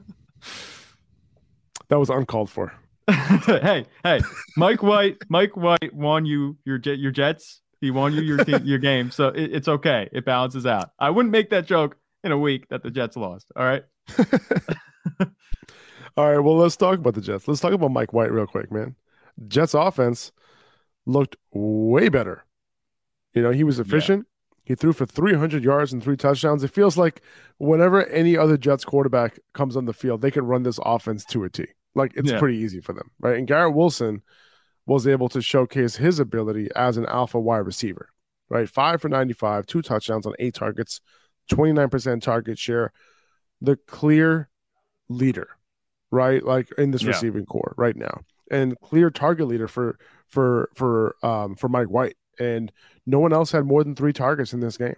That 1.89 1.99
was 1.99 2.09
uncalled 2.09 2.49
for. 2.49 2.73
hey, 3.09 3.85
hey, 4.03 4.19
Mike 4.57 4.81
White, 4.81 5.17
Mike 5.29 5.55
White 5.55 5.93
won 5.93 6.25
you 6.25 6.57
your 6.65 6.79
your 6.83 7.11
Jets. 7.11 7.61
He 7.79 7.91
won 7.91 8.13
you 8.13 8.21
your 8.21 8.43
team, 8.43 8.61
your 8.63 8.79
game, 8.79 9.11
so 9.11 9.27
it, 9.27 9.53
it's 9.53 9.67
okay. 9.67 10.09
It 10.11 10.25
balances 10.25 10.65
out. 10.65 10.89
I 10.97 11.11
wouldn't 11.11 11.31
make 11.31 11.51
that 11.51 11.67
joke 11.67 11.95
in 12.23 12.31
a 12.31 12.37
week 12.39 12.67
that 12.69 12.81
the 12.81 12.89
Jets 12.89 13.15
lost. 13.15 13.51
All 13.55 13.63
right. 13.63 13.83
All 16.17 16.31
right, 16.31 16.39
well, 16.39 16.55
let's 16.57 16.77
talk 16.77 16.99
about 16.99 17.13
the 17.15 17.21
Jets. 17.21 17.47
Let's 17.47 17.59
talk 17.59 17.73
about 17.73 17.91
Mike 17.91 18.13
White 18.13 18.31
real 18.31 18.47
quick, 18.47 18.71
man. 18.71 18.95
Jets 19.47 19.73
offense 19.73 20.31
looked 21.05 21.35
way 21.51 22.07
better. 22.09 22.45
You 23.33 23.41
know, 23.41 23.51
he 23.51 23.63
was 23.65 23.79
efficient. 23.79 24.25
He 24.63 24.75
threw 24.75 24.93
for 24.93 25.05
300 25.05 25.63
yards 25.63 25.93
and 25.93 26.01
three 26.01 26.17
touchdowns. 26.17 26.63
It 26.63 26.71
feels 26.71 26.97
like 26.97 27.21
whenever 27.57 28.05
any 28.07 28.37
other 28.37 28.57
Jets 28.57 28.85
quarterback 28.85 29.37
comes 29.53 29.75
on 29.75 29.85
the 29.85 29.93
field, 29.93 30.21
they 30.21 30.31
can 30.31 30.45
run 30.45 30.63
this 30.63 30.79
offense 30.83 31.23
to 31.25 31.43
a 31.43 31.49
T. 31.49 31.65
Like 31.93 32.13
it's 32.15 32.31
Yeah. 32.31 32.39
pretty 32.39 32.57
easy 32.57 32.81
for 32.81 32.93
them, 32.93 33.11
right? 33.19 33.37
And 33.37 33.47
Garrett 33.47 33.75
Wilson 33.75 34.21
was 34.87 35.05
able 35.05 35.29
to 35.29 35.41
showcase 35.41 35.97
his 35.97 36.19
ability 36.19 36.69
as 36.75 36.97
an 36.97 37.05
alpha 37.07 37.39
wide 37.39 37.59
receiver, 37.59 38.09
right? 38.49 38.67
Five 38.69 39.01
for 39.01 39.09
95, 39.09 39.65
two 39.65 39.81
touchdowns 39.81 40.25
on 40.25 40.33
eight 40.39 40.55
targets, 40.55 40.99
29% 41.51 42.21
target 42.21 42.57
share, 42.57 42.91
the 43.61 43.75
clear 43.75 44.49
leader, 45.09 45.47
right? 46.11 46.43
Like 46.43 46.69
in 46.77 46.91
this 46.91 47.01
Yeah. 47.03 47.09
receiving 47.09 47.45
corps 47.45 47.73
right 47.77 47.95
now, 47.95 48.21
and 48.51 48.79
clear 48.81 49.09
target 49.09 49.47
leader 49.47 49.67
for 49.67 49.97
for 50.27 50.69
for 50.75 51.15
um 51.23 51.55
for 51.55 51.69
Mike 51.69 51.87
White. 51.89 52.15
and 52.37 52.69
no 53.05 53.17
one 53.19 53.31
else 53.31 53.51
had 53.53 53.65
more 53.65 53.81
than 53.83 53.95
three 53.95 54.11
targets 54.11 54.51
in 54.53 54.59
this 54.59 54.77
game. 54.77 54.95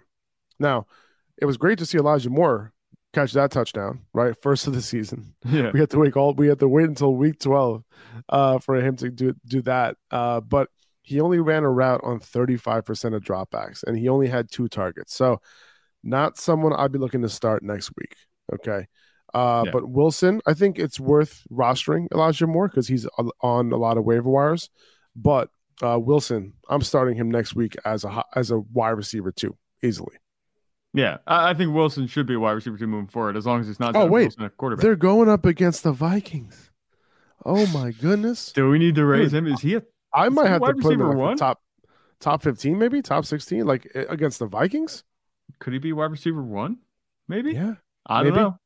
Now, 0.58 0.86
it 1.40 1.44
was 1.46 1.56
great 1.56 1.78
to 1.78 1.86
see 1.86 1.96
Elijah 1.98 2.30
Moore 2.30 2.72
catch 3.12 3.32
that 3.34 3.52
touchdown, 3.52 4.00
right? 4.12 4.34
First 4.42 4.66
of 4.66 4.74
the 4.74 4.82
season. 4.82 5.34
Yeah. 5.44 5.70
We 5.72 5.78
had 5.78 5.90
to 5.90 5.98
wait 6.00 6.16
all 6.16 6.34
we 6.34 6.48
had 6.48 6.58
to 6.58 6.68
wait 6.68 6.88
until 6.88 7.14
week 7.14 7.38
12 7.38 7.84
uh, 8.28 8.58
for 8.58 8.74
him 8.76 8.96
to 8.96 9.10
do 9.10 9.34
do 9.46 9.62
that. 9.62 9.96
Uh, 10.10 10.40
but 10.40 10.68
he 11.02 11.20
only 11.20 11.38
ran 11.38 11.62
a 11.64 11.70
route 11.70 12.00
on 12.02 12.18
35% 12.20 13.14
of 13.14 13.22
dropbacks 13.22 13.82
and 13.84 13.96
he 13.96 14.08
only 14.08 14.26
had 14.26 14.50
two 14.50 14.66
targets. 14.68 15.14
So 15.14 15.40
not 16.02 16.36
someone 16.38 16.72
I'd 16.74 16.92
be 16.92 16.98
looking 16.98 17.22
to 17.22 17.28
start 17.28 17.62
next 17.62 17.92
week. 17.96 18.14
Okay. 18.52 18.88
Uh, 19.38 19.62
Yeah. 19.66 19.70
But 19.72 19.88
Wilson, 19.88 20.40
I 20.46 20.54
think 20.54 20.78
it's 20.78 20.98
worth 20.98 21.42
rostering 21.50 22.06
Elijah 22.12 22.46
Moore 22.46 22.68
because 22.68 22.88
he's 22.88 23.06
on- 23.40 23.72
a 23.72 23.76
lot 23.76 23.96
of 23.98 24.04
waiver 24.04 24.28
wires. 24.30 24.70
But 25.14 25.50
uh, 25.82 25.98
Wilson, 26.00 26.54
I'm 26.68 26.82
starting 26.82 27.16
him 27.16 27.30
next 27.30 27.54
week 27.54 27.76
as 27.84 28.04
a 28.04 28.24
as 28.34 28.50
a 28.50 28.58
wide 28.58 28.96
receiver 29.02 29.30
too, 29.32 29.56
easily. 29.82 30.16
Yeah, 30.94 31.18
I, 31.26 31.50
I 31.50 31.54
think 31.54 31.74
Wilson 31.74 32.06
should 32.06 32.26
be 32.26 32.34
a 32.34 32.40
wide 32.40 32.52
receiver 32.52 32.78
too 32.78 32.86
moving 32.86 33.08
forward 33.08 33.36
as 33.36 33.46
long 33.46 33.60
as 33.60 33.68
it's 33.68 33.78
not. 33.78 33.94
Oh, 33.94 34.06
wait. 34.06 34.22
Wilson 34.24 34.50
quarterback. 34.56 34.82
They're 34.82 34.96
going 34.96 35.28
up 35.28 35.44
against 35.44 35.82
the 35.84 35.92
Vikings. 35.92 36.70
Oh 37.44 37.66
my 37.68 37.92
goodness! 37.92 38.52
Do 38.52 38.68
we 38.70 38.78
need 38.78 38.94
to 38.96 39.04
raise 39.04 39.32
him? 39.32 39.46
Is 39.46 39.60
he 39.60 39.74
a 39.76 39.82
I 40.12 40.26
Is 40.26 40.32
might 40.32 40.48
have 40.48 40.62
to 40.62 40.74
put 40.74 40.94
him 40.94 41.00
in 41.02 41.08
like 41.08 41.16
one? 41.16 41.36
top 41.36 41.60
top 42.20 42.42
15, 42.42 42.76
maybe 42.78 43.00
top 43.02 43.24
16, 43.24 43.64
like 43.64 43.86
against 43.94 44.40
the 44.40 44.46
Vikings. 44.46 45.04
could 45.60 45.72
he 45.72 45.78
be 45.78 45.92
wide 45.92 46.10
receiver 46.10 46.42
one? 46.42 46.78
Maybe. 47.28 47.52
Yeah, 47.52 47.74
I 48.06 48.22
don't 48.24 48.32
maybe. 48.32 48.42
know. 48.42 48.58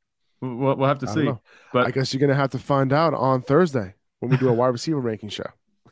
We'll, 0.42 0.76
we'll- 0.76 0.88
have 0.88 0.98
to 0.98 1.06
see. 1.06 1.22
know. 1.24 1.40
But 1.72 1.86
I 1.86 1.90
guess 1.90 2.12
you're 2.12 2.20
gonna 2.20 2.34
have 2.34 2.50
to 2.50 2.58
find 2.58 2.92
out 2.92 3.14
on 3.14 3.40
Thursday 3.42 3.94
when 4.20 4.30
we 4.30 4.36
do 4.36 4.48
a 4.48 4.52
wide 4.60 4.68
receiver 4.68 5.00
ranking 5.00 5.28
show. 5.30 5.46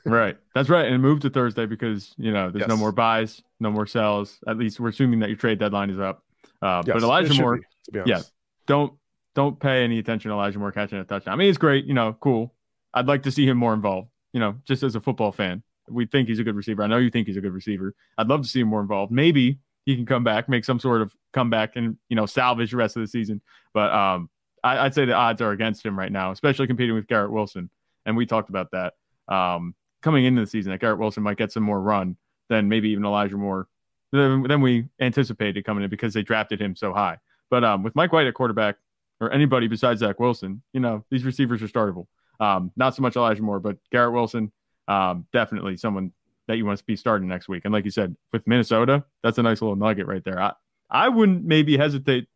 right, 0.04 0.36
that's 0.54 0.68
right. 0.68 0.86
And 0.86 1.00
move 1.02 1.20
to 1.20 1.30
Thursday 1.30 1.66
because 1.66 2.14
you 2.18 2.32
know 2.32 2.50
there's 2.50 2.66
no 2.68 2.76
more 2.76 2.92
buys, 2.92 3.40
no 3.60 3.70
more 3.70 3.86
sells. 3.86 4.38
At 4.48 4.58
least 4.58 4.80
we're 4.80 4.88
assuming 4.88 5.20
that 5.20 5.28
your 5.28 5.36
trade 5.38 5.58
deadline 5.58 5.88
is 5.90 5.98
up. 6.00 6.24
Uh, 6.60 6.82
Yes, 6.86 6.94
but 6.94 7.02
Elijah 7.02 7.34
Moore, 7.40 7.60
be 7.92 8.00
yeah. 8.06 8.20
don't 8.66 8.92
don't 9.34 9.58
pay 9.60 9.84
any 9.84 9.98
attention 9.98 10.30
to 10.30 10.34
Elijah 10.34 10.58
Moore 10.58 10.72
catching 10.72 10.98
a 10.98 11.04
touchdown. 11.04 11.32
I 11.32 11.36
mean, 11.36 11.48
it's 11.48 11.58
great, 11.58 11.84
you 11.86 11.94
know, 11.94 12.14
cool. 12.20 12.54
I'd 12.92 13.06
like 13.06 13.22
to 13.22 13.30
see 13.30 13.46
him 13.46 13.56
more 13.56 13.72
involved. 13.72 14.08
You 14.32 14.40
know, 14.40 14.56
just 14.66 14.82
as 14.82 14.94
a 14.96 15.00
football 15.00 15.32
fan, 15.32 15.62
we 15.88 16.06
think 16.06 16.28
he's 16.28 16.38
a 16.40 16.44
good 16.44 16.56
receiver. 16.56 16.82
I 16.82 16.86
know 16.88 16.98
you 16.98 17.10
think 17.10 17.26
he's 17.28 17.36
a 17.36 17.40
good 17.40 17.52
receiver. 17.52 17.94
I'd 18.18 18.26
love 18.28 18.42
to 18.42 18.48
see 18.48 18.60
him 18.60 18.68
more 18.68 18.80
involved. 18.80 19.12
Maybe 19.12 19.58
he 19.86 19.96
can 19.96 20.06
come 20.06 20.24
back, 20.24 20.48
make 20.48 20.64
some 20.64 20.78
sort 20.80 21.00
of 21.02 21.14
comeback, 21.32 21.76
and 21.76 21.96
you 22.08 22.16
know, 22.16 22.26
salvage 22.26 22.70
the 22.72 22.76
rest 22.76 22.96
of 22.96 23.00
the 23.02 23.06
season. 23.08 23.40
But 23.72 23.92
um, 23.92 24.28
I, 24.62 24.78
I'd 24.78 24.94
say 24.94 25.04
the 25.04 25.14
odds 25.14 25.40
are 25.40 25.52
against 25.52 25.84
him 25.84 25.98
right 25.98 26.12
now, 26.12 26.30
especially 26.32 26.66
competing 26.66 26.94
with 26.94 27.06
Garrett 27.06 27.32
Wilson. 27.32 27.70
And 28.06 28.16
we 28.16 28.26
talked 28.26 28.48
about 28.48 28.70
that 28.72 28.94
um, 29.28 29.74
coming 30.02 30.24
into 30.24 30.40
the 30.40 30.46
season 30.46 30.72
that 30.72 30.80
Garrett 30.80 30.98
Wilson 30.98 31.22
might 31.22 31.36
get 31.36 31.52
some 31.52 31.62
more 31.62 31.80
run 31.80 32.16
than 32.48 32.68
maybe 32.68 32.90
even 32.90 33.04
Elijah 33.04 33.36
Moore 33.36 33.68
than, 34.12 34.42
than 34.42 34.60
we 34.60 34.88
anticipated 35.00 35.64
coming 35.64 35.84
in 35.84 35.90
because 35.90 36.14
they 36.14 36.22
drafted 36.22 36.60
him 36.60 36.74
so 36.74 36.92
high. 36.92 37.18
But 37.48 37.64
um, 37.64 37.82
with 37.82 37.94
Mike 37.94 38.12
White 38.12 38.26
at 38.26 38.34
quarterback 38.34 38.76
or 39.20 39.30
anybody 39.32 39.68
besides 39.68 40.00
Zach 40.00 40.18
Wilson, 40.18 40.62
you 40.72 40.80
know, 40.80 41.04
these 41.10 41.24
receivers 41.24 41.62
are 41.62 41.68
startable. 41.68 42.06
Um, 42.38 42.72
not 42.76 42.94
so 42.94 43.02
much 43.02 43.16
Elijah 43.16 43.42
Moore, 43.42 43.60
but 43.60 43.76
Garrett 43.90 44.12
Wilson, 44.14 44.50
um, 44.88 45.26
definitely 45.32 45.76
someone 45.76 46.12
that 46.48 46.56
you 46.56 46.64
want 46.64 46.78
to 46.78 46.84
be 46.84 46.96
starting 46.96 47.28
next 47.28 47.48
week. 47.48 47.64
And 47.64 47.72
like 47.72 47.84
you 47.84 47.90
said, 47.90 48.16
with 48.32 48.46
Minnesota, 48.46 49.04
that's 49.22 49.38
a 49.38 49.42
nice 49.42 49.60
little 49.60 49.76
nugget 49.76 50.06
right 50.06 50.24
there. 50.24 50.40
I, 50.40 50.52
I 50.88 51.08
wouldn't 51.08 51.44
maybe 51.44 51.76
hesitate 51.76 52.26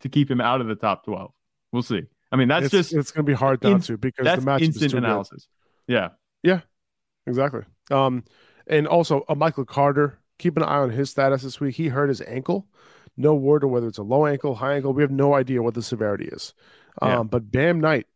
to 0.00 0.08
keep 0.08 0.30
him 0.30 0.40
out 0.40 0.60
of 0.60 0.66
the 0.66 0.74
top 0.74 1.04
12. 1.04 1.30
We'll 1.72 1.82
see. 1.82 2.02
I 2.32 2.36
mean, 2.36 2.48
that's 2.48 2.66
it's, 2.66 2.72
just 2.72 2.92
it's 2.94 3.10
gonna 3.10 3.24
be 3.24 3.32
hard 3.34 3.62
not 3.62 3.72
in- 3.72 3.80
to 3.82 3.96
because 3.98 4.24
the 4.24 4.42
matchup 4.46 4.60
is 4.60 4.66
instant 4.68 4.90
too 4.92 4.96
good. 4.96 5.04
analysis. 5.04 5.48
Yeah. 5.86 6.08
Yeah. 6.42 6.60
Exactly. 7.26 7.62
Um, 7.90 8.24
and 8.66 8.86
also 8.86 9.24
uh, 9.28 9.34
Michael 9.34 9.64
Carter. 9.64 10.18
Keep 10.38 10.56
an 10.56 10.62
eye 10.62 10.78
on 10.78 10.88
his 10.88 11.10
status 11.10 11.42
this 11.42 11.60
week. 11.60 11.74
He 11.76 11.88
hurt 11.88 12.08
his 12.08 12.22
ankle. 12.22 12.66
No 13.16 13.34
word 13.34 13.62
on 13.62 13.70
whether 13.70 13.86
it's 13.88 13.98
a 13.98 14.02
low 14.02 14.24
ankle, 14.24 14.54
high 14.54 14.76
ankle. 14.76 14.94
We 14.94 15.02
have 15.02 15.10
no 15.10 15.34
idea 15.34 15.62
what 15.62 15.74
the 15.74 15.82
severity 15.82 16.28
is. 16.32 16.54
Um, 17.02 17.10
Yeah. 17.10 17.22
but 17.24 17.52
Bam 17.52 17.78
Knight, 17.78 18.06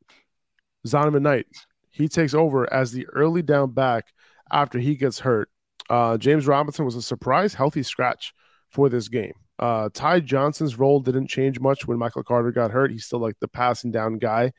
Zonovan 0.87 1.21
Knight, 1.21 1.47
he 1.91 2.09
takes 2.09 2.33
over 2.33 2.73
as 2.73 2.93
the 2.93 3.07
early 3.09 3.43
down 3.43 3.73
back 3.73 4.07
after 4.51 4.79
he 4.79 4.97
gets 4.97 5.19
hurt. 5.19 5.51
Uh, 5.91 6.17
James 6.17 6.47
Robinson 6.47 6.87
was 6.87 6.95
a 6.97 7.03
surprise 7.03 7.53
healthy 7.53 7.83
scratch 7.83 8.33
for 8.71 8.89
this 8.89 9.09
game. 9.09 9.35
Uh, 9.59 9.89
Ty 9.93 10.21
Johnson's 10.21 10.79
role 10.79 11.01
didn't 11.01 11.29
change 11.29 11.61
much 11.61 11.87
when 11.87 11.99
Michael 11.99 12.25
Carter 12.25 12.51
got 12.51 12.71
hurt. 12.71 12.91
He's 12.91 13.05
still 13.05 13.21
like 13.21 13.39
the 13.41 13.49
passing 13.49 13.91
down 13.91 14.19
guy. 14.19 14.53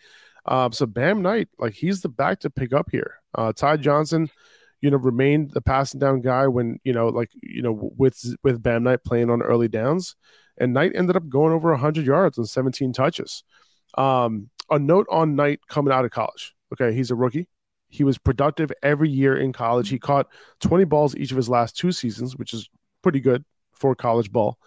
Um, 0.45 0.71
so 0.71 0.85
Bam 0.85 1.21
Knight, 1.21 1.49
like 1.59 1.73
he's 1.73 2.01
the 2.01 2.09
back 2.09 2.39
to 2.41 2.49
pick 2.49 2.73
up 2.73 2.89
here. 2.91 3.15
Uh, 3.33 3.51
Ty 3.51 3.77
Johnson, 3.77 4.29
you 4.81 4.91
know, 4.91 4.97
remained 4.97 5.51
the 5.51 5.61
passing 5.61 5.99
down 5.99 6.21
guy 6.21 6.47
when 6.47 6.79
you 6.83 6.93
know, 6.93 7.07
like 7.07 7.31
you 7.41 7.61
know, 7.61 7.91
with 7.97 8.23
with 8.43 8.61
Bam 8.61 8.83
Knight 8.83 9.03
playing 9.03 9.29
on 9.29 9.41
early 9.41 9.67
downs, 9.67 10.15
and 10.57 10.73
Knight 10.73 10.91
ended 10.95 11.15
up 11.15 11.27
going 11.27 11.51
over 11.51 11.71
100 11.71 12.05
yards 12.05 12.37
and 12.37 12.47
17 12.47 12.93
touches. 12.93 13.43
Um, 13.97 14.49
a 14.69 14.79
note 14.79 15.07
on 15.09 15.35
Knight 15.35 15.61
coming 15.67 15.93
out 15.93 16.05
of 16.05 16.11
college. 16.11 16.53
Okay, 16.73 16.95
he's 16.95 17.11
a 17.11 17.15
rookie. 17.15 17.47
He 17.89 18.03
was 18.03 18.17
productive 18.17 18.71
every 18.83 19.09
year 19.09 19.37
in 19.37 19.53
college. 19.53 19.89
He 19.89 19.99
caught 19.99 20.27
20 20.61 20.83
balls 20.85 21.15
each 21.15 21.31
of 21.31 21.37
his 21.37 21.49
last 21.49 21.77
two 21.77 21.91
seasons, 21.91 22.35
which 22.35 22.53
is 22.53 22.69
pretty 23.01 23.19
good 23.19 23.45
for 23.73 23.95
college 23.95 24.31
ball. 24.31 24.57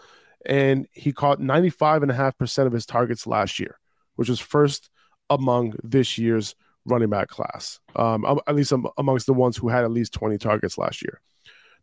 And 0.47 0.87
he 0.92 1.12
caught 1.12 1.40
95.5% 1.40 2.66
of 2.66 2.73
his 2.73 2.87
targets 2.87 3.26
last 3.26 3.59
year, 3.59 3.78
which 4.16 4.28
was 4.28 4.40
first 4.40 4.90
among 5.30 5.75
this 5.83 6.16
year's 6.18 6.54
running 6.85 7.11
back 7.11 7.28
class, 7.28 7.80
um, 7.97 8.25
at 8.47 8.54
least 8.54 8.73
am- 8.73 8.87
amongst 8.97 9.26
the 9.26 9.35
ones 9.35 9.57
who 9.57 9.68
had 9.68 9.85
at 9.85 9.90
least 9.90 10.12
20 10.14 10.38
targets 10.38 10.78
last 10.78 11.02
year. 11.02 11.21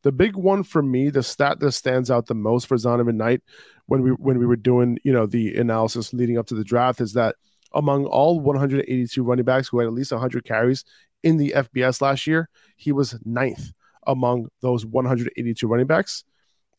The 0.04 0.12
big 0.12 0.36
one 0.36 0.64
for 0.64 0.82
me, 0.82 1.10
the 1.10 1.24
stat 1.24 1.60
that 1.60 1.72
stands 1.72 2.12
out 2.12 2.28
the 2.28 2.36
most 2.36 2.68
for 2.68 2.78
Zonovan 2.78 3.16
Knight 3.16 3.42
when 3.88 4.02
we 4.02 4.12
when 4.12 4.38
we 4.38 4.46
were 4.46 4.56
doing 4.56 5.00
you 5.04 5.12
know 5.12 5.26
the 5.26 5.56
analysis 5.56 6.14
leading 6.14 6.38
up 6.38 6.48
to 6.48 6.56
the 6.56 6.64
draft 6.64 7.02
is 7.02 7.14
that 7.14 7.36
among 7.74 8.06
all 8.06 8.40
182 8.40 9.24
running 9.24 9.46
backs 9.46 9.68
who 9.68 9.80
had 9.80 9.88
at 9.88 9.94
least 9.94 10.12
100 10.12 10.46
carries 10.46 10.86
in 11.24 11.38
the 11.38 11.54
FBS 11.56 12.02
last 12.02 12.28
year, 12.28 12.50
he 12.76 12.92
was 12.92 13.18
ninth 13.26 13.72
among 14.06 14.48
those 14.62 14.86
182 14.86 15.68
running 15.68 15.88
backs 15.88 16.24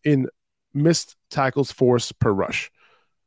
in 0.04 0.28
missed 0.76 1.16
tackles 1.30 1.72
force 1.72 2.12
per 2.12 2.30
rush, 2.30 2.70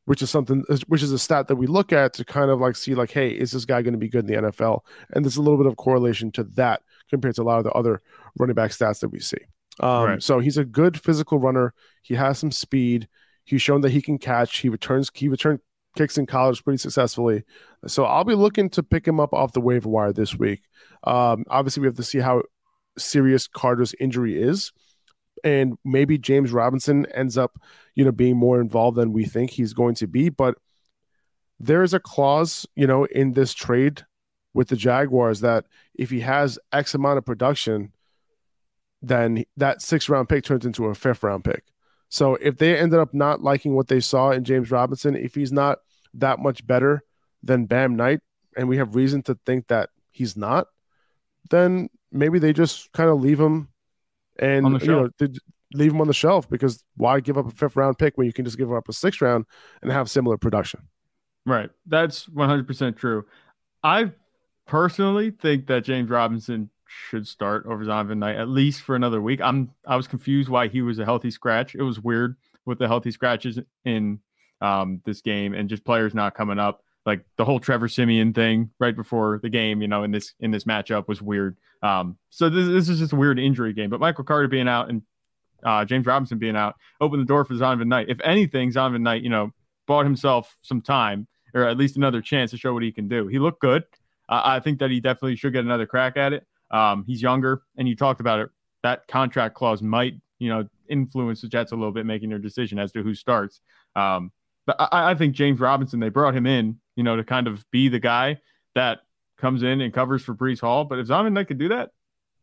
which 0.05 0.21
is 0.21 0.29
something 0.29 0.63
which 0.87 1.03
is 1.03 1.11
a 1.11 1.19
stat 1.19 1.47
that 1.47 1.55
we 1.55 1.67
look 1.67 1.91
at 1.91 2.13
to 2.13 2.25
kind 2.25 2.49
of 2.49 2.59
like 2.59 2.75
see 2.75 2.95
like, 2.95 3.11
hey, 3.11 3.29
is 3.29 3.51
this 3.51 3.65
guy 3.65 3.81
going 3.81 3.93
to 3.93 3.99
be 3.99 4.09
good 4.09 4.29
in 4.29 4.43
the 4.43 4.49
NFL? 4.49 4.81
And 5.11 5.25
there's 5.25 5.37
a 5.37 5.41
little 5.41 5.57
bit 5.57 5.67
of 5.67 5.77
correlation 5.77 6.31
to 6.33 6.43
that 6.55 6.81
compared 7.09 7.35
to 7.35 7.41
a 7.41 7.43
lot 7.43 7.57
of 7.57 7.63
the 7.63 7.71
other 7.71 8.01
running 8.37 8.55
back 8.55 8.71
stats 8.71 8.99
that 9.01 9.09
we 9.09 9.19
see. 9.19 9.37
Um, 9.79 10.05
Right. 10.05 10.23
So 10.23 10.39
he's 10.39 10.57
a 10.57 10.65
good 10.65 10.99
physical 10.99 11.39
runner. 11.39 11.73
He 12.01 12.15
has 12.15 12.39
some 12.39 12.51
speed. 12.51 13.07
He's 13.45 13.61
shown 13.61 13.81
that 13.81 13.91
he 13.91 14.01
can 14.01 14.17
catch. 14.17 14.59
He 14.59 14.69
returns. 14.69 15.09
He 15.13 15.27
returned 15.27 15.59
kicks 15.95 16.17
in 16.17 16.25
college 16.25 16.63
pretty 16.63 16.77
successfully. 16.77 17.43
So 17.87 18.05
I'll 18.05 18.23
be 18.23 18.35
looking 18.35 18.69
to 18.71 18.83
pick 18.83 19.07
him 19.07 19.19
up 19.19 19.33
off 19.33 19.53
the 19.53 19.61
waiver 19.61 19.89
wire 19.89 20.13
this 20.13 20.37
week. 20.37 20.61
Um, 21.03 21.45
obviously, 21.49 21.81
we 21.81 21.87
have 21.87 21.95
to 21.95 22.03
see 22.03 22.19
how 22.19 22.43
serious 22.97 23.47
Carter's 23.47 23.95
injury 23.99 24.41
is, 24.41 24.71
and 25.43 25.77
maybe 25.83 26.17
James 26.17 26.51
Robinson 26.51 27.05
ends 27.07 27.37
up, 27.37 27.59
you 27.95 28.05
know, 28.05 28.11
being 28.11 28.37
more 28.37 28.59
involved 28.59 28.97
than 28.97 29.13
we 29.13 29.25
think 29.25 29.51
he's 29.51 29.73
going 29.73 29.95
to 29.95 30.07
be. 30.07 30.29
But 30.29 30.55
there 31.59 31.83
is 31.83 31.93
a 31.93 31.99
clause, 31.99 32.65
you 32.75 32.87
know, 32.87 33.05
in 33.05 33.33
this 33.33 33.53
trade 33.53 34.05
with 34.53 34.69
the 34.69 34.75
Jaguars 34.75 35.41
that 35.41 35.65
if 35.95 36.09
he 36.09 36.21
has 36.21 36.57
X 36.71 36.93
amount 36.93 37.17
of 37.17 37.25
production, 37.25 37.91
then 39.01 39.45
that 39.57 39.81
sixth 39.81 40.09
round 40.09 40.29
pick 40.29 40.43
turns 40.43 40.65
into 40.65 40.85
a 40.85 40.95
fifth 40.95 41.23
round 41.23 41.43
pick. 41.43 41.63
So 42.09 42.35
if 42.35 42.57
they 42.57 42.77
ended 42.77 42.99
up 42.99 43.13
not 43.13 43.41
liking 43.41 43.75
what 43.75 43.87
they 43.87 43.99
saw 43.99 44.31
in 44.31 44.43
James 44.43 44.71
Robinson, 44.71 45.15
if 45.15 45.35
he's 45.35 45.51
not 45.51 45.79
that 46.15 46.39
much 46.39 46.65
better 46.65 47.03
than 47.43 47.65
Bam 47.65 47.95
Knight, 47.95 48.21
and 48.57 48.67
we 48.67 48.77
have 48.77 48.95
reason 48.95 49.21
to 49.23 49.37
think 49.45 49.67
that 49.67 49.89
he's 50.11 50.35
not, 50.35 50.67
then 51.49 51.89
maybe 52.11 52.39
they 52.39 52.51
just 52.51 52.91
kind 52.91 53.09
of 53.09 53.21
leave 53.21 53.39
him 53.39 53.69
and 54.39 54.81
you 54.81 54.87
know 54.87 55.09
leave 55.73 55.91
him 55.91 56.01
on 56.01 56.07
the 56.07 56.13
shelf 56.13 56.49
because 56.49 56.83
why 56.97 57.19
give 57.19 57.37
up 57.37 57.47
a 57.47 57.51
fifth 57.51 57.75
round 57.75 57.97
pick 57.97 58.17
when 58.17 58.25
you 58.25 58.33
can 58.33 58.45
just 58.45 58.57
give 58.57 58.71
up 58.73 58.89
a 58.89 58.93
sixth 58.93 59.21
round 59.21 59.45
and 59.81 59.91
have 59.91 60.09
similar 60.09 60.37
production? 60.37 60.81
Right. 61.45 61.69
That's 61.85 62.25
100% 62.27 62.97
true. 62.97 63.25
I 63.83 64.11
personally 64.65 65.31
think 65.31 65.67
that 65.67 65.83
James 65.83 66.09
Robinson 66.09 66.69
should 66.87 67.27
start 67.27 67.65
over 67.67 67.83
Zonovan 67.85 68.17
Knight 68.17 68.35
at 68.35 68.49
least 68.49 68.81
for 68.81 68.95
another 68.95 69.21
week. 69.21 69.41
I'm 69.41 69.71
I 69.85 69.95
was 69.95 70.07
confused 70.07 70.49
why 70.49 70.67
he 70.67 70.81
was 70.81 70.99
a 70.99 71.05
healthy 71.05 71.31
scratch. 71.31 71.75
It 71.75 71.83
was 71.83 71.99
weird 71.99 72.35
with 72.65 72.79
the 72.79 72.87
healthy 72.87 73.11
scratches 73.11 73.59
in 73.85 74.19
um, 74.61 75.01
this 75.05 75.21
game 75.21 75.53
and 75.53 75.69
just 75.69 75.85
players 75.85 76.13
not 76.13 76.35
coming 76.35 76.59
up. 76.59 76.83
Like 77.05 77.25
the 77.37 77.45
whole 77.45 77.59
Trevor 77.59 77.87
Siemian 77.87 78.33
thing 78.33 78.71
right 78.79 78.95
before 78.95 79.39
the 79.41 79.49
game, 79.49 79.81
you 79.81 79.87
know, 79.87 80.03
in 80.03 80.11
this 80.11 80.33
in 80.39 80.51
this 80.51 80.65
matchup 80.65 81.07
was 81.07 81.21
weird. 81.21 81.57
Um, 81.81 82.17
so 82.29 82.49
this, 82.49 82.67
this 82.67 82.89
is 82.89 82.99
just 82.99 83.13
a 83.13 83.15
weird 83.15 83.39
injury 83.39 83.73
game. 83.73 83.89
But 83.89 83.99
Michael 83.99 84.23
Carter 84.23 84.47
being 84.47 84.67
out 84.67 84.89
and 84.89 85.01
uh, 85.63 85.85
James 85.85 86.05
Robinson 86.05 86.37
being 86.37 86.55
out 86.55 86.75
opened 87.01 87.21
the 87.21 87.25
door 87.25 87.45
for 87.45 87.53
Zonovan 87.53 87.87
Knight. 87.87 88.07
If 88.09 88.19
anything, 88.23 88.71
Zonovan 88.71 89.01
Knight, 89.01 89.23
you 89.23 89.29
know, 89.29 89.51
bought 89.87 90.05
himself 90.05 90.57
some 90.61 90.81
time 90.81 91.27
or 91.53 91.67
at 91.67 91.77
least 91.77 91.97
another 91.97 92.21
chance 92.21 92.51
to 92.51 92.57
show 92.57 92.73
what 92.73 92.83
he 92.83 92.91
can 92.91 93.07
do. 93.07 93.27
He 93.27 93.39
looked 93.39 93.61
good. 93.61 93.83
Uh, 94.27 94.41
I 94.45 94.59
think 94.59 94.79
that 94.79 94.91
he 94.91 94.99
definitely 94.99 95.35
should 95.35 95.53
get 95.53 95.65
another 95.65 95.87
crack 95.87 96.15
at 96.17 96.33
it. 96.33 96.45
Um, 96.69 97.03
he's 97.07 97.21
younger, 97.21 97.63
and 97.77 97.87
you 97.87 97.95
talked 97.95 98.19
about 98.19 98.39
it. 98.39 98.49
That 98.83 99.07
contract 99.07 99.55
clause 99.55 99.81
might 99.81 100.13
you 100.39 100.49
know, 100.49 100.67
influence 100.89 101.41
the 101.41 101.47
Jets 101.47 101.71
a 101.71 101.75
little 101.75 101.91
bit, 101.91 102.05
making 102.05 102.29
their 102.29 102.39
decision 102.39 102.79
as 102.79 102.91
to 102.93 103.03
who 103.03 103.13
starts. 103.13 103.61
Um, 103.95 104.31
but 104.65 104.77
I, 104.79 105.11
I 105.11 105.15
think 105.15 105.35
James 105.35 105.59
Robinson, 105.59 105.99
they 105.99 106.09
brought 106.09 106.35
him 106.35 106.47
in, 106.47 106.79
you 106.99 107.03
know, 107.03 107.15
to 107.15 107.23
kind 107.23 107.47
of 107.47 107.63
be 107.71 107.87
the 107.87 107.97
guy 107.97 108.41
that 108.75 108.99
comes 109.37 109.63
in 109.63 109.79
and 109.79 109.93
covers 109.93 110.21
for 110.21 110.35
Breece 110.35 110.59
Hall. 110.59 110.83
But 110.83 110.99
if 110.99 111.07
Zonovan 111.07 111.31
Knight 111.31 111.47
could 111.47 111.57
do 111.57 111.69
that, 111.69 111.91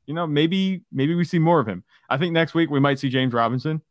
you 0.07 0.15
know, 0.15 0.27
maybe 0.27 0.83
maybe 0.91 1.15
we 1.15 1.25
see 1.25 1.39
more 1.39 1.61
of 1.61 1.69
him. 1.69 1.85
I 2.09 2.17
think 2.17 2.33
next 2.33 2.55
week 2.55 2.71
we 2.71 2.81
might 2.81 2.99
see 2.99 3.11
James 3.11 3.35
Robinson. 3.35 3.83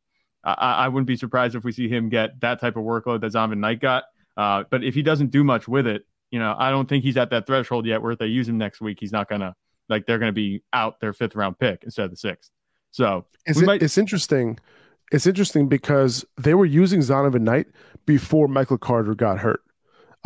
I, 0.43 0.53
I 0.53 0.87
wouldn't 0.87 1.05
be 1.05 1.17
surprised 1.17 1.53
if 1.53 1.63
we 1.63 1.71
see 1.71 1.87
him 1.87 2.09
get 2.09 2.41
that 2.41 2.59
type 2.59 2.77
of 2.77 2.83
workload 2.83 3.21
that 3.21 3.33
Zonovan 3.33 3.59
Knight 3.59 3.79
got. 3.79 4.05
Uh, 4.35 4.63
but 4.71 4.83
if 4.83 4.95
he 4.95 5.03
doesn't 5.03 5.29
do 5.29 5.43
much 5.43 5.67
with 5.67 5.85
it, 5.85 6.07
you 6.31 6.39
know, 6.39 6.55
I 6.57 6.71
don't 6.71 6.89
think 6.89 7.03
he's 7.03 7.15
at 7.15 7.29
that 7.29 7.45
threshold 7.45 7.85
yet 7.85 8.01
where 8.01 8.13
if 8.13 8.17
they 8.17 8.25
use 8.25 8.49
him 8.49 8.57
next 8.57 8.81
week, 8.81 8.97
he's 8.99 9.11
not 9.11 9.29
gonna 9.29 9.55
like 9.87 10.07
they're 10.07 10.17
gonna 10.17 10.31
be 10.31 10.63
out 10.73 10.99
their 10.99 11.13
fifth 11.13 11.35
round 11.35 11.59
pick 11.59 11.83
instead 11.83 12.05
of 12.05 12.09
the 12.09 12.17
sixth. 12.17 12.49
So 12.89 13.27
it's, 13.45 13.61
might... 13.61 13.83
it's 13.83 13.99
interesting. 13.99 14.57
It's 15.11 15.27
interesting 15.27 15.67
because 15.69 16.25
they 16.37 16.55
were 16.55 16.65
using 16.65 17.01
Zonovan 17.01 17.41
Knight 17.41 17.67
before 18.07 18.47
Michael 18.47 18.79
Carter 18.79 19.13
got 19.13 19.37
hurt. 19.37 19.61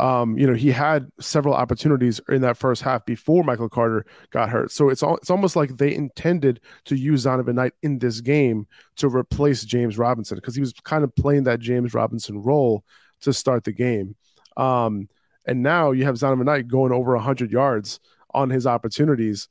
Um, 0.00 0.38
you 0.38 0.46
know, 0.46 0.54
he 0.54 0.70
had 0.70 1.10
several 1.20 1.52
opportunities 1.52 2.22
in 2.30 2.40
that 2.40 2.56
first 2.56 2.80
half 2.80 3.04
before 3.04 3.44
Michael 3.44 3.68
Carter 3.68 4.06
got 4.30 4.48
hurt. 4.48 4.72
So 4.72 4.88
it's 4.88 5.02
all, 5.02 5.18
it's 5.18 5.28
almost 5.28 5.56
like 5.56 5.76
they 5.76 5.94
intended 5.94 6.60
to 6.86 6.96
use 6.96 7.26
Zonovan 7.26 7.54
Knight 7.54 7.74
in 7.82 7.98
this 7.98 8.22
game 8.22 8.66
to 8.96 9.08
replace 9.08 9.62
James 9.62 9.98
Robinson 9.98 10.36
because 10.36 10.54
he 10.54 10.62
was 10.62 10.72
kind 10.84 11.04
of 11.04 11.14
playing 11.14 11.44
that 11.44 11.60
James 11.60 11.92
Robinson 11.92 12.42
role 12.42 12.82
to 13.20 13.34
start 13.34 13.64
the 13.64 13.72
game. 13.72 14.16
Um, 14.56 15.10
and 15.46 15.62
now 15.62 15.90
you 15.90 16.04
have 16.04 16.14
Zonovan 16.14 16.46
Knight 16.46 16.66
going 16.66 16.92
over 16.92 17.14
100 17.14 17.52
yards 17.52 18.00
on 18.32 18.48
his 18.48 18.66
opportunities. 18.66 19.48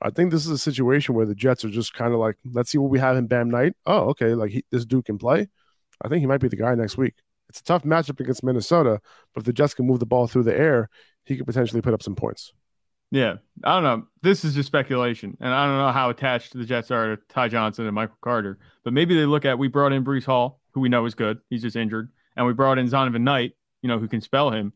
I 0.00 0.10
think 0.10 0.30
this 0.30 0.44
is 0.44 0.52
a 0.52 0.58
situation 0.58 1.16
where 1.16 1.26
the 1.26 1.34
Jets 1.34 1.64
are 1.64 1.70
just 1.70 1.92
kind 1.92 2.14
of 2.14 2.20
like, 2.20 2.36
let's 2.44 2.70
see 2.70 2.78
what 2.78 2.90
we 2.90 3.00
have 3.00 3.16
in 3.16 3.26
Bam 3.26 3.50
Knight. 3.50 3.74
Oh, 3.84 4.10
okay, 4.10 4.34
like 4.34 4.52
he, 4.52 4.64
this 4.70 4.84
dude 4.84 5.06
can 5.06 5.18
play. 5.18 5.48
I 6.00 6.08
think 6.08 6.20
he 6.20 6.26
might 6.26 6.40
be 6.40 6.46
the 6.46 6.54
guy 6.54 6.76
next 6.76 6.96
week. 6.96 7.14
It's 7.48 7.60
a 7.60 7.64
tough 7.64 7.84
matchup 7.84 8.20
against 8.20 8.44
Minnesota, 8.44 9.00
but 9.34 9.40
if 9.40 9.44
the 9.44 9.52
Jets 9.52 9.74
can 9.74 9.86
move 9.86 10.00
the 10.00 10.06
ball 10.06 10.26
through 10.26 10.42
the 10.42 10.56
air, 10.56 10.90
he 11.24 11.36
could 11.36 11.46
potentially 11.46 11.80
put 11.80 11.94
up 11.94 12.02
some 12.02 12.14
points. 12.14 12.52
Yeah, 13.10 13.36
I 13.64 13.74
don't 13.74 13.84
know. 13.84 14.06
This 14.22 14.44
is 14.44 14.54
just 14.54 14.66
speculation, 14.66 15.36
and 15.40 15.52
I 15.52 15.66
don't 15.66 15.78
know 15.78 15.92
how 15.92 16.10
attached 16.10 16.52
the 16.52 16.66
Jets 16.66 16.90
are 16.90 17.16
to 17.16 17.22
Ty 17.28 17.48
Johnson 17.48 17.86
and 17.86 17.94
Michael 17.94 18.18
Carter. 18.20 18.58
But 18.84 18.92
maybe 18.92 19.14
they 19.14 19.24
look 19.24 19.46
at 19.46 19.58
we 19.58 19.68
brought 19.68 19.92
in 19.92 20.04
Breece 20.04 20.26
Hall, 20.26 20.60
who 20.72 20.80
we 20.80 20.90
know 20.90 21.06
is 21.06 21.14
good. 21.14 21.38
He's 21.48 21.62
just 21.62 21.76
injured, 21.76 22.10
and 22.36 22.46
we 22.46 22.52
brought 22.52 22.78
in 22.78 22.86
Zonovan 22.86 23.22
Knight, 23.22 23.52
you 23.80 23.88
know, 23.88 23.98
who 23.98 24.08
can 24.08 24.20
spell 24.20 24.50
him. 24.50 24.74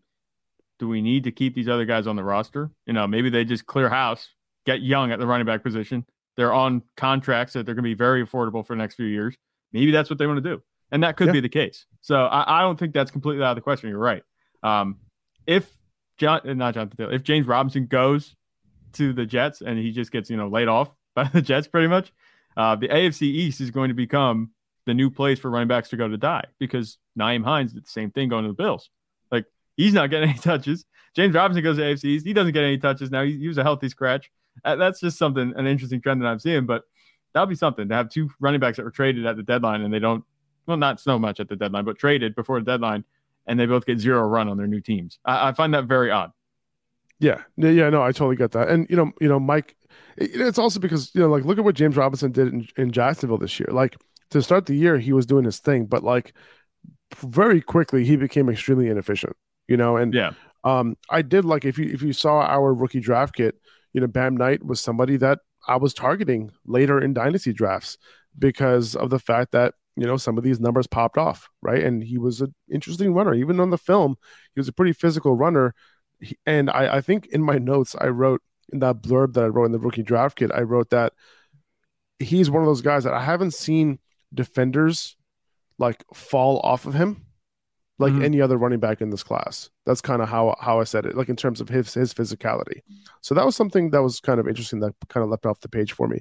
Do 0.78 0.88
we 0.88 1.02
need 1.02 1.24
to 1.24 1.30
keep 1.30 1.54
these 1.54 1.68
other 1.68 1.84
guys 1.84 2.06
on 2.06 2.16
the 2.16 2.24
roster? 2.24 2.70
You 2.86 2.94
know, 2.94 3.06
maybe 3.06 3.28
they 3.28 3.44
just 3.44 3.66
clear 3.66 3.90
house, 3.90 4.30
get 4.64 4.80
young 4.80 5.12
at 5.12 5.18
the 5.18 5.26
running 5.26 5.46
back 5.46 5.62
position. 5.62 6.06
They're 6.36 6.54
on 6.54 6.82
contracts 6.96 7.52
that 7.52 7.66
they're 7.66 7.74
going 7.74 7.84
to 7.84 7.90
be 7.90 7.94
very 7.94 8.24
affordable 8.24 8.66
for 8.66 8.74
the 8.74 8.78
next 8.78 8.94
few 8.94 9.06
years. 9.06 9.36
Maybe 9.72 9.90
that's 9.90 10.08
what 10.08 10.18
they 10.18 10.26
want 10.26 10.42
to 10.42 10.56
do 10.56 10.62
and 10.92 11.02
that 11.02 11.16
could 11.16 11.28
yeah. 11.28 11.32
be 11.32 11.40
the 11.40 11.48
case. 11.48 11.86
So 12.02 12.26
I, 12.26 12.58
I, 12.58 12.60
don't 12.60 12.78
think 12.78 12.92
that's 12.92 13.10
completely 13.10 13.42
out 13.42 13.52
of 13.52 13.56
the 13.56 13.62
question. 13.62 13.88
You're 13.88 13.98
right. 13.98 14.22
Um, 14.62 14.98
if 15.46 15.68
John, 16.18 16.40
uh, 16.48 16.52
not 16.52 16.74
Jonathan 16.74 16.96
Taylor, 16.96 17.12
if 17.12 17.24
James 17.24 17.46
Robinson 17.46 17.86
goes 17.86 18.36
to 18.92 19.12
the 19.12 19.26
Jets 19.26 19.62
and 19.62 19.78
he 19.78 19.90
just 19.90 20.12
gets 20.12 20.30
you 20.30 20.36
know 20.36 20.48
laid 20.48 20.68
off 20.68 20.90
by 21.16 21.24
the 21.24 21.42
Jets, 21.42 21.66
pretty 21.66 21.88
much, 21.88 22.12
uh, 22.56 22.76
the 22.76 22.88
AFC 22.88 23.22
East 23.22 23.60
is 23.60 23.70
going 23.70 23.88
to 23.88 23.94
become 23.94 24.50
the 24.84 24.94
new 24.94 25.10
place 25.10 25.38
for 25.38 25.50
running 25.50 25.68
backs 25.68 25.88
to 25.88 25.96
go 25.96 26.06
to 26.06 26.16
die 26.16 26.44
because 26.58 26.98
Nyheim 27.18 27.44
Hines 27.44 27.72
did 27.72 27.84
the 27.84 27.90
same 27.90 28.10
thing 28.10 28.28
going 28.28 28.44
to 28.44 28.48
the 28.48 28.54
Bills. 28.54 28.90
Like 29.30 29.46
he's 29.76 29.94
not 29.94 30.10
getting 30.10 30.28
any 30.30 30.38
touches. 30.38 30.84
James 31.16 31.34
Robinson 31.34 31.64
goes 31.64 31.76
to 31.76 31.82
AFC 31.82 32.04
East. 32.04 32.26
He 32.26 32.32
doesn't 32.32 32.52
get 32.52 32.64
any 32.64 32.78
touches 32.78 33.10
now. 33.10 33.22
He, 33.22 33.38
he 33.38 33.48
was 33.48 33.58
a 33.58 33.62
healthy 33.62 33.88
scratch. 33.88 34.30
Uh, 34.64 34.76
that's 34.76 35.00
just 35.00 35.18
something, 35.18 35.54
an 35.56 35.66
interesting 35.66 36.00
trend 36.00 36.20
that 36.20 36.26
I'm 36.26 36.38
seeing. 36.38 36.66
But 36.66 36.82
that'll 37.32 37.46
be 37.46 37.54
something 37.54 37.88
to 37.88 37.94
have 37.94 38.10
two 38.10 38.30
running 38.40 38.60
backs 38.60 38.76
that 38.76 38.84
were 38.84 38.90
traded 38.90 39.24
at 39.24 39.36
the 39.36 39.42
deadline 39.42 39.82
and 39.82 39.92
they 39.92 39.98
don't 39.98 40.24
well, 40.66 40.76
not 40.76 41.00
so 41.00 41.18
much 41.18 41.40
at 41.40 41.48
the 41.48 41.56
deadline, 41.56 41.84
but 41.84 41.98
traded 41.98 42.34
before 42.34 42.60
the 42.60 42.64
deadline, 42.64 43.04
and 43.46 43.58
they 43.58 43.66
both 43.66 43.86
get 43.86 43.98
zero 43.98 44.22
run 44.22 44.48
on 44.48 44.56
their 44.56 44.66
new 44.66 44.80
teams. 44.80 45.18
I, 45.24 45.48
I 45.48 45.52
find 45.52 45.74
that 45.74 45.84
very 45.84 46.10
odd. 46.10 46.32
Yeah, 47.18 47.42
yeah, 47.56 47.88
no, 47.88 48.02
I 48.02 48.10
totally 48.10 48.36
get 48.36 48.50
that. 48.52 48.68
And 48.68 48.88
you 48.90 48.96
know, 48.96 49.12
you 49.20 49.28
know, 49.28 49.38
Mike, 49.38 49.76
it's 50.16 50.58
also 50.58 50.80
because 50.80 51.14
you 51.14 51.20
know, 51.20 51.28
like, 51.28 51.44
look 51.44 51.58
at 51.58 51.64
what 51.64 51.76
James 51.76 51.96
Robinson 51.96 52.32
did 52.32 52.48
in, 52.48 52.66
in 52.76 52.90
Jacksonville 52.90 53.38
this 53.38 53.60
year. 53.60 53.68
Like 53.70 53.96
to 54.30 54.42
start 54.42 54.66
the 54.66 54.74
year, 54.74 54.98
he 54.98 55.12
was 55.12 55.26
doing 55.26 55.44
his 55.44 55.60
thing, 55.60 55.86
but 55.86 56.02
like 56.02 56.34
very 57.16 57.60
quickly, 57.60 58.04
he 58.04 58.16
became 58.16 58.48
extremely 58.48 58.88
inefficient. 58.88 59.36
You 59.68 59.76
know, 59.76 59.96
and 59.96 60.12
yeah, 60.12 60.32
um, 60.64 60.96
I 61.10 61.22
did 61.22 61.44
like 61.44 61.64
if 61.64 61.78
you 61.78 61.90
if 61.92 62.02
you 62.02 62.12
saw 62.12 62.40
our 62.40 62.74
rookie 62.74 63.00
draft 63.00 63.36
kit, 63.36 63.56
you 63.92 64.00
know, 64.00 64.08
Bam 64.08 64.36
Knight 64.36 64.64
was 64.64 64.80
somebody 64.80 65.16
that 65.18 65.38
I 65.68 65.76
was 65.76 65.94
targeting 65.94 66.50
later 66.66 67.00
in 67.00 67.14
dynasty 67.14 67.52
drafts 67.52 67.98
because 68.38 68.96
of 68.96 69.10
the 69.10 69.18
fact 69.18 69.52
that 69.52 69.74
you 69.96 70.06
know, 70.06 70.16
some 70.16 70.38
of 70.38 70.44
these 70.44 70.60
numbers 70.60 70.86
popped 70.86 71.18
off, 71.18 71.48
right? 71.60 71.82
And 71.82 72.02
he 72.02 72.18
was 72.18 72.40
an 72.40 72.54
interesting 72.70 73.12
runner. 73.12 73.34
Even 73.34 73.60
on 73.60 73.70
the 73.70 73.78
film, 73.78 74.16
he 74.54 74.60
was 74.60 74.68
a 74.68 74.72
pretty 74.72 74.92
physical 74.92 75.34
runner. 75.34 75.74
And 76.46 76.70
I, 76.70 76.96
I 76.96 77.00
think 77.00 77.26
in 77.26 77.42
my 77.42 77.58
notes, 77.58 77.94
I 78.00 78.06
wrote 78.06 78.42
in 78.72 78.78
that 78.78 79.02
blurb 79.02 79.34
that 79.34 79.44
I 79.44 79.48
wrote 79.48 79.66
in 79.66 79.72
the 79.72 79.78
rookie 79.78 80.02
draft 80.02 80.38
kit, 80.38 80.50
I 80.54 80.62
wrote 80.62 80.90
that 80.90 81.12
he's 82.18 82.50
one 82.50 82.62
of 82.62 82.66
those 82.66 82.82
guys 82.82 83.04
that 83.04 83.14
I 83.14 83.22
haven't 83.22 83.54
seen 83.54 83.98
defenders 84.32 85.16
like 85.78 86.04
fall 86.14 86.60
off 86.60 86.86
of 86.86 86.94
him 86.94 87.26
like 88.02 88.12
mm-hmm. 88.12 88.24
any 88.24 88.40
other 88.40 88.58
running 88.58 88.80
back 88.80 89.00
in 89.00 89.10
this 89.10 89.22
class. 89.22 89.70
That's 89.86 90.00
kind 90.00 90.20
of 90.20 90.28
how 90.28 90.54
how 90.60 90.80
I 90.80 90.84
said 90.84 91.06
it, 91.06 91.16
like 91.16 91.28
in 91.28 91.36
terms 91.36 91.60
of 91.60 91.68
his 91.68 91.94
his 91.94 92.12
physicality. 92.12 92.80
So 93.22 93.34
that 93.34 93.46
was 93.46 93.56
something 93.56 93.90
that 93.90 94.02
was 94.02 94.20
kind 94.20 94.38
of 94.38 94.48
interesting 94.48 94.80
that 94.80 94.94
kind 95.08 95.24
of 95.24 95.30
leapt 95.30 95.46
off 95.46 95.60
the 95.60 95.68
page 95.68 95.92
for 95.92 96.08
me. 96.08 96.20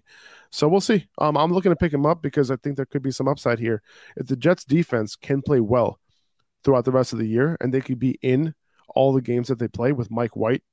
So 0.51 0.67
we'll 0.67 0.81
see. 0.81 1.07
Um, 1.17 1.35
I'm 1.35 1.51
looking 1.51 1.71
to 1.71 1.75
pick 1.75 1.93
him 1.93 2.05
up 2.05 2.21
because 2.21 2.51
I 2.51 2.55
think 2.57 2.77
there 2.77 2.85
could 2.85 3.01
be 3.01 3.11
some 3.11 3.27
upside 3.27 3.59
here. 3.59 3.81
If 4.15 4.27
the 4.27 4.37
Jets 4.37 4.63
defense 4.63 5.15
can 5.15 5.41
play 5.41 5.59
well 5.59 5.99
throughout 6.63 6.85
the 6.85 6.91
rest 6.91 7.11
of 7.11 7.19
the 7.19 7.27
year 7.27 7.57
and 7.59 7.73
they 7.73 7.81
could 7.81 7.99
be 7.99 8.17
in 8.21 8.53
all 8.89 9.11
the 9.13 9.21
games 9.21 9.47
that 9.47 9.59
they 9.59 9.67
play 9.67 9.91
with 9.91 10.11
Mike 10.11 10.35
White 10.35 10.63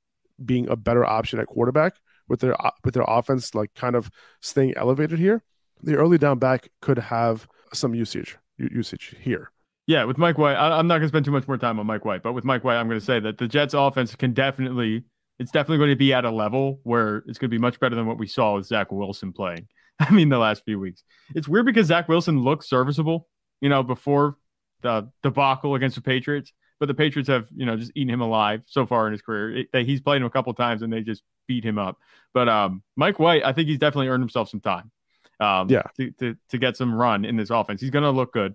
being 0.43 0.69
a 0.69 0.75
better 0.75 1.05
option 1.05 1.39
at 1.39 1.47
quarterback 1.47 1.95
with 2.27 2.39
their 2.39 2.55
with 2.83 2.93
their 2.93 3.05
offense 3.07 3.55
like 3.55 3.73
kind 3.73 3.95
of 3.95 4.09
staying 4.41 4.73
elevated 4.77 5.19
here, 5.19 5.43
the 5.81 5.95
early 5.95 6.17
down 6.17 6.39
back 6.39 6.69
could 6.81 6.97
have 6.97 7.47
some 7.73 7.93
usage 7.93 8.37
usage 8.57 9.15
here. 9.19 9.51
Yeah, 9.89 10.03
with 10.03 10.19
Mike 10.19 10.37
White, 10.37 10.53
I, 10.53 10.77
am 10.77 10.85
not 10.85 10.99
going 10.99 11.01
to 11.01 11.07
spend 11.07 11.25
too 11.25 11.31
much 11.31 11.47
more 11.47 11.57
time 11.57 11.79
on 11.79 11.87
Mike 11.87 12.05
White, 12.05 12.21
but 12.21 12.33
with 12.33 12.43
Mike 12.43 12.63
White, 12.63 12.75
I'm 12.75 12.87
going 12.87 12.99
to 12.99 13.05
say 13.05 13.19
that 13.21 13.39
the 13.39 13.47
Jets' 13.47 13.73
offense 13.73 14.15
can 14.15 14.33
definitely, 14.33 15.03
it's 15.39 15.49
definitely 15.49 15.79
going 15.79 15.89
to 15.89 15.95
be 15.95 16.13
at 16.13 16.25
a 16.25 16.29
level 16.29 16.79
where 16.83 17.23
it's 17.25 17.39
going 17.39 17.49
to 17.49 17.55
be 17.55 17.57
much 17.57 17.79
better 17.79 17.95
than 17.95 18.05
what 18.05 18.19
we 18.19 18.27
saw 18.27 18.55
with 18.55 18.67
Zach 18.67 18.91
Wilson 18.91 19.33
playing. 19.33 19.67
I 19.99 20.11
mean, 20.11 20.29
the 20.29 20.37
last 20.37 20.63
few 20.63 20.79
weeks. 20.79 21.03
It's 21.33 21.47
weird 21.47 21.65
because 21.65 21.87
Zach 21.87 22.07
Wilson 22.07 22.43
looked 22.43 22.65
serviceable, 22.65 23.29
you 23.61 23.69
know, 23.69 23.81
before 23.81 24.37
the 24.83 25.09
debacle 25.23 25.73
against 25.73 25.95
the 25.95 26.03
Patriots, 26.03 26.53
but 26.79 26.85
the 26.85 26.93
Patriots 26.93 27.27
have, 27.27 27.47
you 27.55 27.65
know, 27.65 27.75
just 27.75 27.91
eaten 27.95 28.13
him 28.13 28.21
alive 28.21 28.61
so 28.67 28.85
far 28.85 29.07
in 29.07 29.13
his 29.13 29.23
career. 29.23 29.65
It, 29.73 29.85
he's 29.87 30.01
played 30.01 30.17
him 30.17 30.27
a 30.27 30.29
couple 30.29 30.53
times 30.53 30.83
and 30.83 30.93
they 30.93 31.01
just 31.01 31.23
beat 31.47 31.63
him 31.63 31.79
up. 31.79 31.97
But 32.31 32.47
um, 32.47 32.83
Mike 32.95 33.17
White, 33.17 33.43
I 33.43 33.53
think 33.53 33.67
he's 33.67 33.79
definitely 33.79 34.09
earned 34.09 34.21
himself 34.21 34.49
some 34.49 34.61
time. 34.61 34.91
Um, 35.39 35.67
yeah, 35.67 35.83
to, 35.97 36.11
to, 36.19 36.37
to 36.49 36.57
get 36.59 36.77
some 36.77 36.93
run 36.93 37.25
in 37.25 37.37
this 37.37 37.49
offense. 37.49 37.81
He's 37.81 37.89
going 37.89 38.03
to 38.03 38.11
look 38.11 38.33
good. 38.33 38.53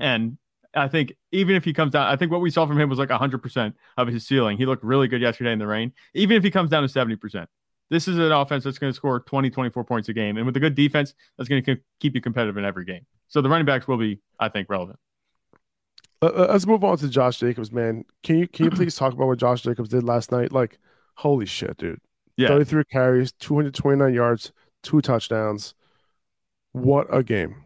And 0.00 0.38
I 0.76 0.88
think 0.88 1.14
even 1.32 1.56
if 1.56 1.64
he 1.64 1.72
comes 1.72 1.92
down, 1.92 2.06
I 2.06 2.16
think 2.16 2.30
what 2.30 2.40
we 2.40 2.50
saw 2.50 2.66
from 2.66 2.78
him 2.78 2.88
was 2.88 2.98
like 2.98 3.08
100% 3.08 3.74
of 3.96 4.08
his 4.08 4.26
ceiling. 4.26 4.58
He 4.58 4.66
looked 4.66 4.84
really 4.84 5.08
good 5.08 5.20
yesterday 5.20 5.52
in 5.52 5.58
the 5.58 5.66
rain. 5.66 5.92
Even 6.14 6.36
if 6.36 6.44
he 6.44 6.50
comes 6.50 6.70
down 6.70 6.86
to 6.86 6.88
70%, 6.88 7.46
this 7.88 8.08
is 8.08 8.18
an 8.18 8.32
offense 8.32 8.64
that's 8.64 8.78
going 8.78 8.92
to 8.92 8.96
score 8.96 9.20
20, 9.20 9.50
24 9.50 9.84
points 9.84 10.08
a 10.08 10.12
game. 10.12 10.36
And 10.36 10.44
with 10.44 10.56
a 10.56 10.60
good 10.60 10.74
defense, 10.74 11.14
that's 11.36 11.48
going 11.48 11.62
to 11.64 11.78
keep 12.00 12.14
you 12.14 12.20
competitive 12.20 12.56
in 12.56 12.64
every 12.64 12.84
game. 12.84 13.06
So 13.28 13.40
the 13.40 13.48
running 13.48 13.66
backs 13.66 13.88
will 13.88 13.96
be, 13.96 14.20
I 14.38 14.48
think, 14.48 14.68
relevant. 14.68 14.98
Uh, 16.22 16.26
uh 16.26 16.46
let's 16.50 16.66
move 16.66 16.84
on 16.84 16.96
to 16.98 17.08
Josh 17.08 17.38
Jacobs, 17.38 17.72
man. 17.72 18.04
Can 18.22 18.38
you 18.38 18.48
can 18.48 18.64
you 18.64 18.70
please 18.70 18.96
talk 18.96 19.12
about 19.12 19.26
what 19.26 19.38
Josh 19.38 19.62
Jacobs 19.62 19.90
did 19.90 20.02
last 20.02 20.32
night? 20.32 20.50
Like, 20.50 20.78
holy 21.14 21.44
shit, 21.44 21.76
dude! 21.76 22.00
Yeah, 22.38 22.48
33 22.48 22.84
carries, 22.84 23.32
229 23.32 24.14
yards, 24.14 24.52
two 24.82 25.02
touchdowns. 25.02 25.74
What 26.72 27.06
a 27.14 27.22
game! 27.22 27.65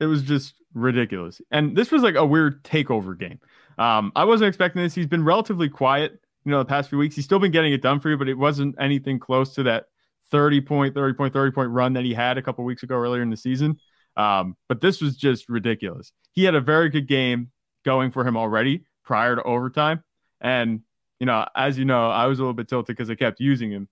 It 0.00 0.06
was 0.06 0.22
just 0.22 0.54
ridiculous. 0.74 1.40
And 1.50 1.76
this 1.76 1.90
was 1.90 2.02
like 2.02 2.14
a 2.14 2.24
weird 2.24 2.62
takeover 2.64 3.18
game. 3.18 3.40
Um, 3.78 4.12
I 4.16 4.24
wasn't 4.24 4.48
expecting 4.48 4.82
this. 4.82 4.94
He's 4.94 5.06
been 5.06 5.24
relatively 5.24 5.68
quiet, 5.68 6.20
you 6.44 6.50
know, 6.50 6.58
the 6.58 6.64
past 6.64 6.88
few 6.88 6.98
weeks. 6.98 7.14
He's 7.14 7.24
still 7.24 7.38
been 7.38 7.52
getting 7.52 7.72
it 7.72 7.82
done 7.82 8.00
for 8.00 8.10
you, 8.10 8.16
but 8.16 8.28
it 8.28 8.34
wasn't 8.34 8.74
anything 8.80 9.18
close 9.18 9.54
to 9.54 9.62
that 9.64 9.86
30 10.30 10.60
point, 10.60 10.94
30 10.94 11.14
point, 11.14 11.32
30 11.32 11.52
point 11.52 11.70
run 11.70 11.92
that 11.94 12.04
he 12.04 12.14
had 12.14 12.38
a 12.38 12.42
couple 12.42 12.64
weeks 12.64 12.82
ago 12.82 12.96
earlier 12.96 13.22
in 13.22 13.30
the 13.30 13.36
season. 13.36 13.78
Um, 14.16 14.56
but 14.68 14.80
this 14.80 15.00
was 15.00 15.16
just 15.16 15.48
ridiculous. 15.48 16.12
He 16.32 16.44
had 16.44 16.54
a 16.54 16.60
very 16.60 16.88
good 16.90 17.06
game 17.06 17.50
going 17.84 18.10
for 18.10 18.26
him 18.26 18.36
already 18.36 18.84
prior 19.04 19.36
to 19.36 19.42
overtime. 19.42 20.02
And, 20.40 20.80
you 21.20 21.26
know, 21.26 21.46
as 21.54 21.78
you 21.78 21.84
know, 21.84 22.10
I 22.10 22.26
was 22.26 22.38
a 22.38 22.42
little 22.42 22.54
bit 22.54 22.68
tilted 22.68 22.96
because 22.96 23.10
I 23.10 23.14
kept 23.14 23.40
using 23.40 23.70
him. 23.70 23.88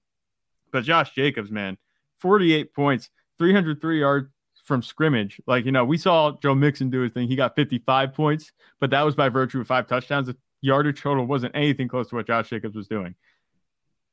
But 0.72 0.84
Josh 0.84 1.14
Jacobs, 1.14 1.50
man, 1.50 1.78
48 2.20 2.74
points, 2.74 3.08
303 3.38 4.00
yards, 4.00 4.28
from 4.66 4.82
scrimmage. 4.82 5.40
Like, 5.46 5.64
you 5.64 5.72
know, 5.72 5.84
we 5.84 5.96
saw 5.96 6.32
Joe 6.42 6.54
Mixon 6.54 6.90
do 6.90 7.00
his 7.00 7.12
thing. 7.12 7.28
He 7.28 7.36
got 7.36 7.56
55 7.56 8.12
points, 8.12 8.52
but 8.80 8.90
that 8.90 9.02
was 9.02 9.14
by 9.14 9.28
virtue 9.28 9.60
of 9.60 9.66
five 9.66 9.86
touchdowns. 9.86 10.26
The 10.26 10.36
yardage 10.60 11.00
total 11.00 11.24
wasn't 11.24 11.54
anything 11.54 11.88
close 11.88 12.08
to 12.08 12.16
what 12.16 12.26
Josh 12.26 12.50
Jacobs 12.50 12.76
was 12.76 12.88
doing. 12.88 13.14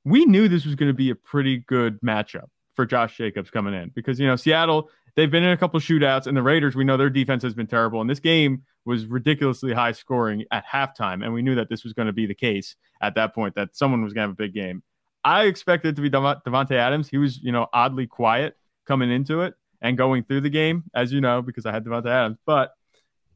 We 0.06 0.26
knew 0.26 0.48
this 0.48 0.66
was 0.66 0.76
going 0.76 0.90
to 0.90 0.94
be 0.94 1.10
a 1.10 1.16
pretty 1.16 1.58
good 1.58 2.00
matchup 2.02 2.48
for 2.76 2.86
Josh 2.86 3.18
Jacobs 3.18 3.50
coming 3.50 3.74
in 3.74 3.90
because, 3.90 4.20
you 4.20 4.28
know, 4.28 4.36
Seattle 4.36 4.90
they've 5.16 5.32
been 5.32 5.44
in 5.44 5.52
a 5.52 5.58
couple 5.58 5.80
shootouts, 5.80 6.28
and 6.28 6.36
the 6.36 6.44
Raiders, 6.44 6.76
we 6.76 6.84
know 6.84 6.98
their 6.98 7.10
defense 7.10 7.44
has 7.44 7.54
been 7.54 7.68
terrible. 7.68 8.02
And 8.02 8.10
this 8.10 8.20
game 8.20 8.64
was 8.86 9.06
ridiculously 9.06 9.74
high 9.74 9.92
scoring 9.92 10.46
at 10.52 10.66
halftime, 10.66 11.24
and 11.24 11.34
we 11.34 11.42
knew 11.42 11.56
that 11.56 11.70
this 11.70 11.84
was 11.84 11.94
going 11.94 12.08
to 12.08 12.14
be 12.14 12.26
the 12.26 12.36
case 12.36 12.76
at 13.02 13.16
that 13.16 13.34
point, 13.34 13.56
that 13.56 13.76
someone 13.76 14.04
was 14.04 14.14
going 14.14 14.24
to 14.24 14.30
have 14.30 14.32
a 14.32 14.44
big 14.44 14.54
game. 14.54 14.84
I 15.24 15.46
expected 15.46 15.90
it 15.90 15.96
to 15.96 16.02
be 16.02 16.10
Davante 16.10 16.74
Adams. 16.74 17.08
He 17.08 17.18
was, 17.18 17.42
you 17.42 17.52
know, 17.52 17.68
oddly 17.72 18.08
quiet 18.08 18.58
coming 18.86 19.10
into 19.10 19.42
it 19.42 19.54
and 19.84 19.98
going 19.98 20.24
through 20.24 20.42
the 20.42 20.50
game, 20.50 20.86
as 20.96 21.12
you 21.14 21.22
know, 21.22 21.42
because 21.42 21.66
I 21.66 21.72
had 21.72 21.84
Davante 21.84 22.08
Adams. 22.08 22.38
But 22.46 22.74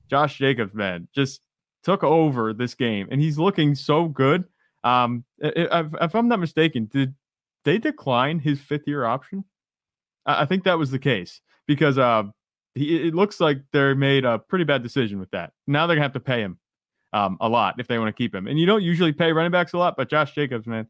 Josh 0.10 0.38
Jacobs, 0.38 0.74
man, 0.74 1.10
just 1.14 1.42
took 1.84 2.04
over 2.04 2.54
this 2.54 2.74
game, 2.74 3.08
and 3.12 3.22
he's 3.22 3.38
looking 3.38 3.76
so 3.76 4.08
good. 4.08 4.46
Um, 4.84 5.26
if, 5.38 5.94
if 6.02 6.16
I'm 6.16 6.30
not 6.30 6.40
mistaken, 6.40 6.86
did 6.86 7.14
they 7.66 7.78
decline 7.78 8.40
his 8.40 8.60
fifth 8.62 8.88
year 8.88 9.06
option? 9.06 9.44
I 10.26 10.46
think 10.46 10.64
that 10.64 10.80
was 10.80 10.92
the 10.92 11.00
case 11.00 11.42
because 11.68 11.98
uh, 11.98 12.24
he, 12.76 13.08
it 13.08 13.16
looks 13.16 13.40
like 13.40 13.60
they 13.72 13.94
made 13.94 14.26
a 14.26 14.40
pretty 14.40 14.66
bad 14.66 14.84
decision 14.84 15.20
with 15.20 15.32
that. 15.32 15.52
Now 15.68 15.86
they're 15.86 15.96
gonna 15.96 16.06
have 16.06 16.14
to 16.14 16.20
pay 16.20 16.42
him 16.42 16.60
um, 17.14 17.38
a 17.42 17.50
lot 17.50 17.76
if 17.80 17.88
they 17.88 18.00
want 18.00 18.10
to 18.10 18.18
keep 18.18 18.34
him. 18.34 18.48
And 18.48 18.60
you 18.60 18.66
don't 18.66 18.84
usually 18.84 19.14
pay 19.14 19.32
running 19.32 19.52
backs 19.52 19.74
a 19.74 19.78
lot, 19.78 19.96
but 19.98 20.10
Josh 20.10 20.34
Jacobs, 20.34 20.68
man, 20.68 20.88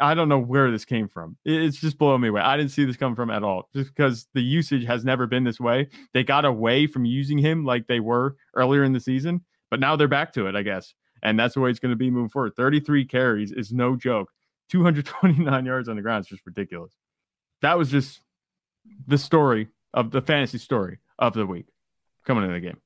I 0.00 0.14
don't 0.14 0.28
know 0.28 0.38
where 0.38 0.70
this 0.70 0.84
came 0.84 1.08
from. 1.08 1.36
It's 1.44 1.76
just 1.76 1.98
blowing 1.98 2.20
me 2.20 2.28
away. 2.28 2.40
I 2.40 2.56
didn't 2.56 2.72
see 2.72 2.84
this 2.84 2.96
come 2.96 3.14
from 3.14 3.30
at 3.30 3.42
all, 3.42 3.68
just 3.74 3.94
because 3.94 4.26
the 4.34 4.42
usage 4.42 4.84
has 4.84 5.04
never 5.04 5.26
been 5.26 5.44
this 5.44 5.60
way. 5.60 5.88
They 6.12 6.24
got 6.24 6.44
away 6.44 6.86
from 6.86 7.04
using 7.04 7.38
him 7.38 7.64
like 7.64 7.86
they 7.86 8.00
were 8.00 8.36
earlier 8.54 8.82
in 8.82 8.92
the 8.92 9.00
season, 9.00 9.42
but 9.70 9.80
now 9.80 9.96
they're 9.96 10.08
back 10.08 10.32
to 10.34 10.46
it, 10.46 10.56
I 10.56 10.62
guess. 10.62 10.94
And 11.22 11.38
that's 11.38 11.54
the 11.54 11.60
way 11.60 11.70
it's 11.70 11.78
going 11.78 11.92
to 11.92 11.96
be 11.96 12.10
moving 12.10 12.28
forward. 12.28 12.54
33 12.56 13.04
carries 13.04 13.52
is 13.52 13.72
no 13.72 13.94
joke. 13.94 14.30
229 14.70 15.66
yards 15.66 15.88
on 15.88 15.96
the 15.96 16.02
ground 16.02 16.24
is 16.24 16.28
just 16.28 16.46
ridiculous. 16.46 16.92
That 17.60 17.78
was 17.78 17.90
just 17.90 18.20
the 19.06 19.18
story 19.18 19.68
of 19.94 20.10
the 20.10 20.22
fantasy 20.22 20.58
story 20.58 20.98
of 21.18 21.34
the 21.34 21.46
week 21.46 21.66
coming 22.26 22.44
in 22.44 22.52
the 22.52 22.60
game. 22.60 22.80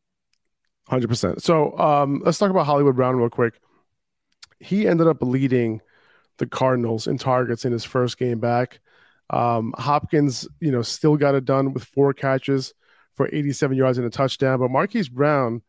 100%. 0.91 1.41
So 1.41 1.77
um, 1.79 2.23
let's 2.25 2.39
talk 2.39 2.51
about 2.51 2.67
Hollywood 2.67 2.97
Brown 2.97 3.17
real 3.17 3.31
quick. 3.31 3.59
He 4.61 4.87
ended 4.87 5.07
up 5.07 5.19
leading 5.21 5.81
the 6.39 6.47
Cardinals 6.47 7.07
in 7.07 7.19
targets 7.19 7.65
in 7.65 7.73
his 7.73 7.85
first 7.85 8.19
game 8.19 8.41
back. 8.41 8.81
Um, 9.31 9.75
Hopkins, 9.77 10.47
you 10.61 10.71
know, 10.71 10.83
still 10.83 11.17
got 11.17 11.35
it 11.35 11.45
done 11.45 11.73
with 11.73 11.85
four 11.85 12.13
catches 12.13 12.75
for 13.15 13.29
87 13.33 13.77
yards 13.77 13.99
and 13.99 14.07
a 14.07 14.11
touchdown, 14.11 14.61
but 14.61 14.71
Marquise 14.71 15.09
Brown 15.09 15.63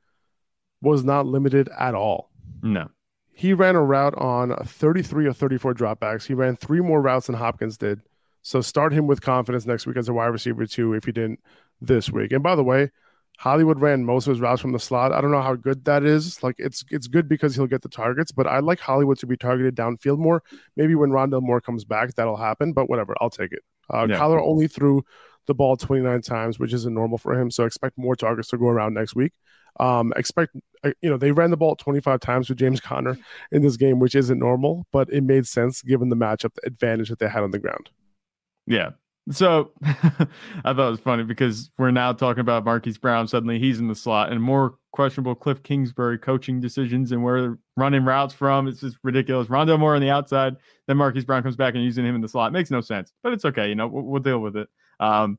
was 0.82 1.03
not 1.03 1.25
limited 1.25 1.69
at 1.77 1.95
all. 1.95 2.30
No. 2.62 2.89
He 3.32 3.53
ran 3.53 3.75
a 3.75 3.84
route 3.84 4.15
on 4.15 4.56
33 4.65 5.27
or 5.27 5.34
34 5.34 5.73
dropbacks. 5.75 6.25
He 6.25 6.34
ran 6.34 6.56
three 6.56 6.82
more 6.82 7.01
routes 7.01 7.27
than 7.27 7.36
Hopkins 7.36 7.77
did. 7.77 8.01
So 8.41 8.62
start 8.62 8.93
him 8.93 9.08
with 9.08 9.21
confidence 9.21 9.65
next 9.65 9.86
week 9.86 9.97
as 9.97 10.10
a 10.10 10.13
wide 10.13 10.27
receiver 10.27 10.65
too, 10.65 10.93
if 10.93 11.06
you 11.06 11.13
didn't 11.13 11.39
this 11.82 12.10
week. 12.10 12.32
And 12.32 12.41
by 12.41 12.56
the 12.56 12.63
way, 12.63 12.91
Hollywood 13.38 13.80
ran 13.80 14.04
most 14.04 14.26
of 14.26 14.32
his 14.32 14.41
routes 14.41 14.62
from 14.62 14.71
the 14.71 14.80
slot. 14.80 15.12
I 15.12 15.21
don't 15.21 15.32
know 15.32 15.41
how 15.41 15.56
good 15.56 15.86
that 15.86 16.04
is. 16.04 16.41
Like 16.41 16.56
it's 16.58 16.84
it's 16.89 17.08
good 17.08 17.30
because 17.30 17.56
he'll 17.56 17.67
get 17.67 17.84
the 17.84 17.89
targets, 17.89 18.32
but 18.32 18.47
I 18.47 18.60
like 18.60 18.80
Hollywood 18.80 19.19
to 19.19 19.28
be 19.28 19.38
targeted 19.38 19.76
downfield 19.76 20.17
more. 20.17 20.43
Maybe 20.76 20.95
when 20.95 21.12
Rondale 21.12 21.43
Moore 21.43 21.62
comes 21.62 21.86
back, 21.86 22.15
that'll 22.15 22.36
happen. 22.36 22.73
But 22.73 22.89
whatever, 22.89 23.15
I'll 23.21 23.30
take 23.30 23.52
it. 23.52 23.62
Uh, 23.93 24.08
yeah. 24.10 24.17
Kyler 24.17 24.41
only 24.41 24.67
threw 24.67 25.04
the 25.45 25.54
ball 25.54 25.78
29 25.78 26.21
times, 26.23 26.60
which 26.60 26.73
isn't 26.73 26.93
normal 26.93 27.19
for 27.19 27.39
him. 27.39 27.52
So 27.52 27.63
expect 27.63 27.97
more 27.97 28.15
targets 28.15 28.50
to 28.50 28.58
go 28.58 28.67
around 28.67 28.95
next 28.95 29.15
week. 29.15 29.34
Um, 29.80 30.12
expect 30.15 30.56
uh, 30.84 30.91
you 31.02 31.10
know 31.10 31.17
they 31.17 31.32
ran 31.32 31.52
the 31.52 31.58
ball 31.58 31.76
25 31.76 32.19
times 32.19 32.50
with 32.50 32.58
James 32.58 32.82
Conner 32.82 33.17
in 33.52 33.62
this 33.62 33.78
game, 33.78 34.00
which 34.00 34.15
isn't 34.15 34.39
normal, 34.39 34.88
but 34.91 35.10
it 35.12 35.23
made 35.23 35.45
sense 35.45 35.84
given 35.84 36.10
the 36.10 36.15
matchup 36.15 36.56
the 36.56 36.65
advantage 36.65 37.10
that 37.10 37.19
they 37.19 37.30
had 37.30 37.43
on 37.43 37.52
the 37.52 37.60
ground. 37.60 37.91
Yeah, 38.65 38.91
so 39.32 39.72
I 39.84 40.74
thought 40.74 40.88
it 40.88 40.92
was 40.92 41.00
funny 41.00 41.24
because 41.24 41.70
we're 41.78 41.92
now 41.92 42.13
talking 42.13 42.42
about 42.42 42.66
Marquise 42.66 42.98
Brown. 42.98 43.28
Suddenly 43.28 43.60
he's 43.60 43.80
in 43.80 43.88
the 43.88 43.96
slot 43.96 44.32
and 44.32 44.42
more 44.42 44.76
questionable 44.92 45.36
Cliff 45.36 45.62
Kingsbury 45.63 46.18
coaching 46.18 46.60
decisions 46.60 47.12
and 47.12 47.24
where 47.24 47.58
running 47.76 48.06
routes 48.06 48.34
from. 48.34 48.68
It's 48.68 48.82
just 48.82 48.98
ridiculous. 49.04 49.48
Rondale 49.48 49.80
Moore 49.80 49.96
on 49.96 50.02
the 50.02 50.10
outside, 50.10 50.56
then 50.88 50.98
Marquise 50.98 51.26
Brown 51.26 51.44
comes 51.44 51.56
back 51.56 51.76
and 51.76 51.84
using 51.84 52.06
him 52.06 52.16
in 52.16 52.22
the 52.22 52.28
slot. 52.28 52.52
Makes 52.52 52.72
no 52.72 52.82
sense, 52.82 53.13
but 53.24 53.34
it's 53.34 53.46
okay. 53.46 53.70
You 53.70 53.76
know, 53.76 53.88
we'll, 53.88 54.04
we'll 54.04 54.22
deal 54.22 54.40
with 54.40 54.56
it. 54.56 54.68
Um, 55.00 55.38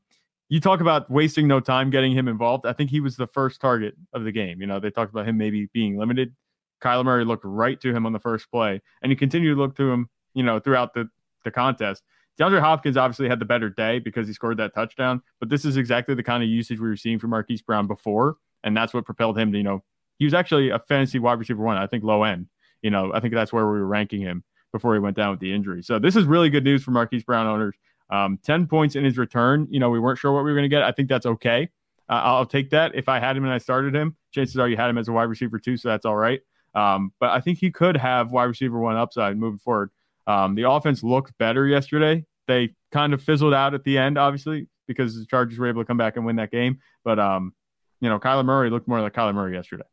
you 0.49 0.59
talk 0.59 0.81
about 0.81 1.09
wasting 1.11 1.47
no 1.47 1.59
time 1.59 1.91
getting 1.91 2.11
him 2.11 2.27
involved. 2.27 2.65
I 2.65 2.73
think 2.73 2.89
he 2.89 3.01
was 3.01 3.15
the 3.15 3.27
first 3.27 3.61
target 3.61 3.95
of 4.13 4.23
the 4.23 4.31
game. 4.31 4.61
You 4.61 4.67
know, 4.67 4.79
they 4.79 4.89
talked 4.89 5.11
about 5.11 5.27
him 5.27 5.37
maybe 5.37 5.69
being 5.73 5.97
limited. 5.97 6.33
Kyler 6.81 7.05
Murray 7.05 7.25
looked 7.25 7.45
right 7.45 7.79
to 7.81 7.93
him 7.93 8.05
on 8.05 8.13
the 8.13 8.19
first 8.19 8.49
play, 8.49 8.81
and 9.01 9.11
he 9.11 9.15
continued 9.15 9.55
to 9.55 9.61
look 9.61 9.75
to 9.75 9.91
him, 9.91 10.09
you 10.33 10.43
know, 10.43 10.59
throughout 10.59 10.93
the, 10.93 11.07
the 11.43 11.51
contest. 11.51 12.03
DeAndre 12.39 12.61
Hopkins 12.61 12.95
obviously 12.95 13.27
had 13.27 13.39
the 13.39 13.45
better 13.45 13.69
day 13.69 13.99
because 13.99 14.27
he 14.27 14.33
scored 14.33 14.57
that 14.57 14.73
touchdown, 14.73 15.21
but 15.39 15.49
this 15.49 15.65
is 15.65 15.77
exactly 15.77 16.15
the 16.15 16.23
kind 16.23 16.41
of 16.41 16.49
usage 16.49 16.79
we 16.79 16.87
were 16.87 16.95
seeing 16.95 17.19
from 17.19 17.31
Marquise 17.31 17.61
Brown 17.61 17.85
before, 17.85 18.37
and 18.63 18.75
that's 18.75 18.93
what 18.93 19.05
propelled 19.05 19.37
him 19.37 19.51
to, 19.51 19.57
you 19.57 19.63
know, 19.63 19.83
he 20.19 20.25
was 20.25 20.33
actually 20.33 20.69
a 20.69 20.79
fantasy 20.79 21.19
wide 21.19 21.39
receiver 21.39 21.63
one, 21.63 21.77
I 21.77 21.87
think 21.87 22.03
low 22.03 22.23
end. 22.23 22.47
You 22.81 22.91
know, 22.91 23.11
I 23.13 23.19
think 23.19 23.33
that's 23.33 23.51
where 23.51 23.65
we 23.65 23.79
were 23.79 23.85
ranking 23.85 24.21
him 24.21 24.43
before 24.71 24.93
he 24.93 24.99
went 24.99 25.17
down 25.17 25.31
with 25.31 25.39
the 25.39 25.53
injury. 25.53 25.81
So 25.81 25.99
this 25.99 26.15
is 26.15 26.25
really 26.25 26.49
good 26.49 26.63
news 26.63 26.83
for 26.83 26.91
Marquise 26.91 27.23
Brown 27.23 27.47
owners. 27.47 27.75
Um, 28.09 28.39
10 28.43 28.67
points 28.67 28.95
in 28.95 29.03
his 29.03 29.17
return. 29.17 29.67
You 29.69 29.79
know, 29.79 29.89
we 29.89 29.99
weren't 29.99 30.19
sure 30.19 30.31
what 30.31 30.43
we 30.43 30.51
were 30.51 30.55
going 30.55 30.63
to 30.63 30.69
get. 30.69 30.81
I 30.83 30.91
think 30.91 31.09
that's 31.09 31.25
okay. 31.25 31.69
Uh, 32.09 32.21
I'll 32.23 32.45
take 32.45 32.69
that. 32.71 32.95
If 32.95 33.07
I 33.07 33.19
had 33.19 33.37
him 33.37 33.43
and 33.43 33.53
I 33.53 33.59
started 33.59 33.95
him, 33.95 34.15
chances 34.31 34.57
are 34.57 34.67
you 34.67 34.77
had 34.77 34.89
him 34.89 34.97
as 34.97 35.07
a 35.07 35.11
wide 35.11 35.23
receiver 35.23 35.59
too, 35.59 35.77
so 35.77 35.89
that's 35.89 36.05
all 36.05 36.15
right. 36.15 36.41
Um, 36.73 37.13
but 37.19 37.29
I 37.29 37.39
think 37.39 37.59
he 37.59 37.71
could 37.71 37.97
have 37.97 38.31
wide 38.31 38.45
receiver 38.45 38.79
one 38.79 38.95
upside 38.95 39.37
moving 39.37 39.59
forward. 39.59 39.91
Um, 40.27 40.55
the 40.55 40.69
offense 40.69 41.03
looked 41.03 41.37
better 41.37 41.65
yesterday. 41.67 42.25
They 42.47 42.75
kind 42.91 43.13
of 43.13 43.21
fizzled 43.21 43.53
out 43.53 43.73
at 43.73 43.83
the 43.83 43.97
end, 43.97 44.17
obviously, 44.17 44.67
because 44.87 45.15
the 45.15 45.25
Chargers 45.25 45.59
were 45.59 45.67
able 45.67 45.81
to 45.81 45.85
come 45.85 45.97
back 45.97 46.17
and 46.17 46.25
win 46.25 46.37
that 46.37 46.51
game. 46.51 46.79
But 47.03 47.19
um, 47.19 47.53
you 48.01 48.09
know, 48.09 48.19
Kyler 48.19 48.45
Murray 48.45 48.69
looked 48.69 48.87
more 48.87 49.01
like 49.01 49.13
Kyler 49.13 49.33
Murray 49.33 49.53
yesterday, 49.53 49.83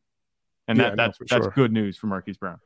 and 0.67 0.79
that, 0.79 0.89
yeah, 0.89 0.95
that's 0.95 1.19
no, 1.19 1.25
that's 1.29 1.45
sure. 1.45 1.53
good 1.55 1.71
news 1.71 1.97
for 1.97 2.07
Marquise 2.07 2.37
Brown. 2.37 2.59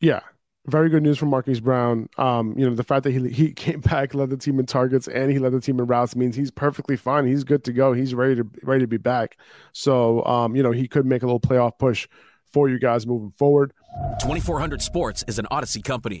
Yeah, 0.00 0.20
very 0.66 0.90
good 0.90 1.02
news 1.02 1.18
for 1.18 1.26
Marquise 1.26 1.60
Brown. 1.60 2.08
Um, 2.18 2.54
you 2.58 2.68
know, 2.68 2.74
the 2.74 2.84
fact 2.84 3.04
that 3.04 3.12
he 3.12 3.28
he 3.28 3.52
came 3.52 3.80
back, 3.92 4.14
led 4.14 4.30
the 4.30 4.36
team 4.36 4.58
in 4.58 4.66
targets, 4.66 5.08
and 5.08 5.30
he 5.30 5.38
led 5.38 5.52
the 5.52 5.60
team 5.60 5.78
in 5.78 5.86
routes 5.86 6.16
means 6.16 6.36
he's 6.36 6.50
perfectly 6.50 6.96
fine. 6.96 7.26
He's 7.26 7.44
good 7.44 7.64
to 7.64 7.72
go. 7.72 7.92
He's 7.92 8.14
ready 8.14 8.36
to 8.36 8.46
ready 8.62 8.82
to 8.82 8.88
be 8.88 8.98
back. 8.98 9.38
So, 9.72 10.24
um, 10.24 10.56
you 10.56 10.62
know, 10.62 10.72
he 10.72 10.88
could 10.88 11.06
make 11.06 11.22
a 11.22 11.26
little 11.26 11.40
playoff 11.40 11.78
push 11.78 12.08
for 12.52 12.68
you 12.68 12.78
guys 12.78 13.06
moving 13.06 13.32
forward. 13.32 13.72
2400 14.20 14.82
Sports 14.82 15.24
is 15.26 15.38
an 15.38 15.46
Audacy 15.50 15.82
company. 15.82 16.20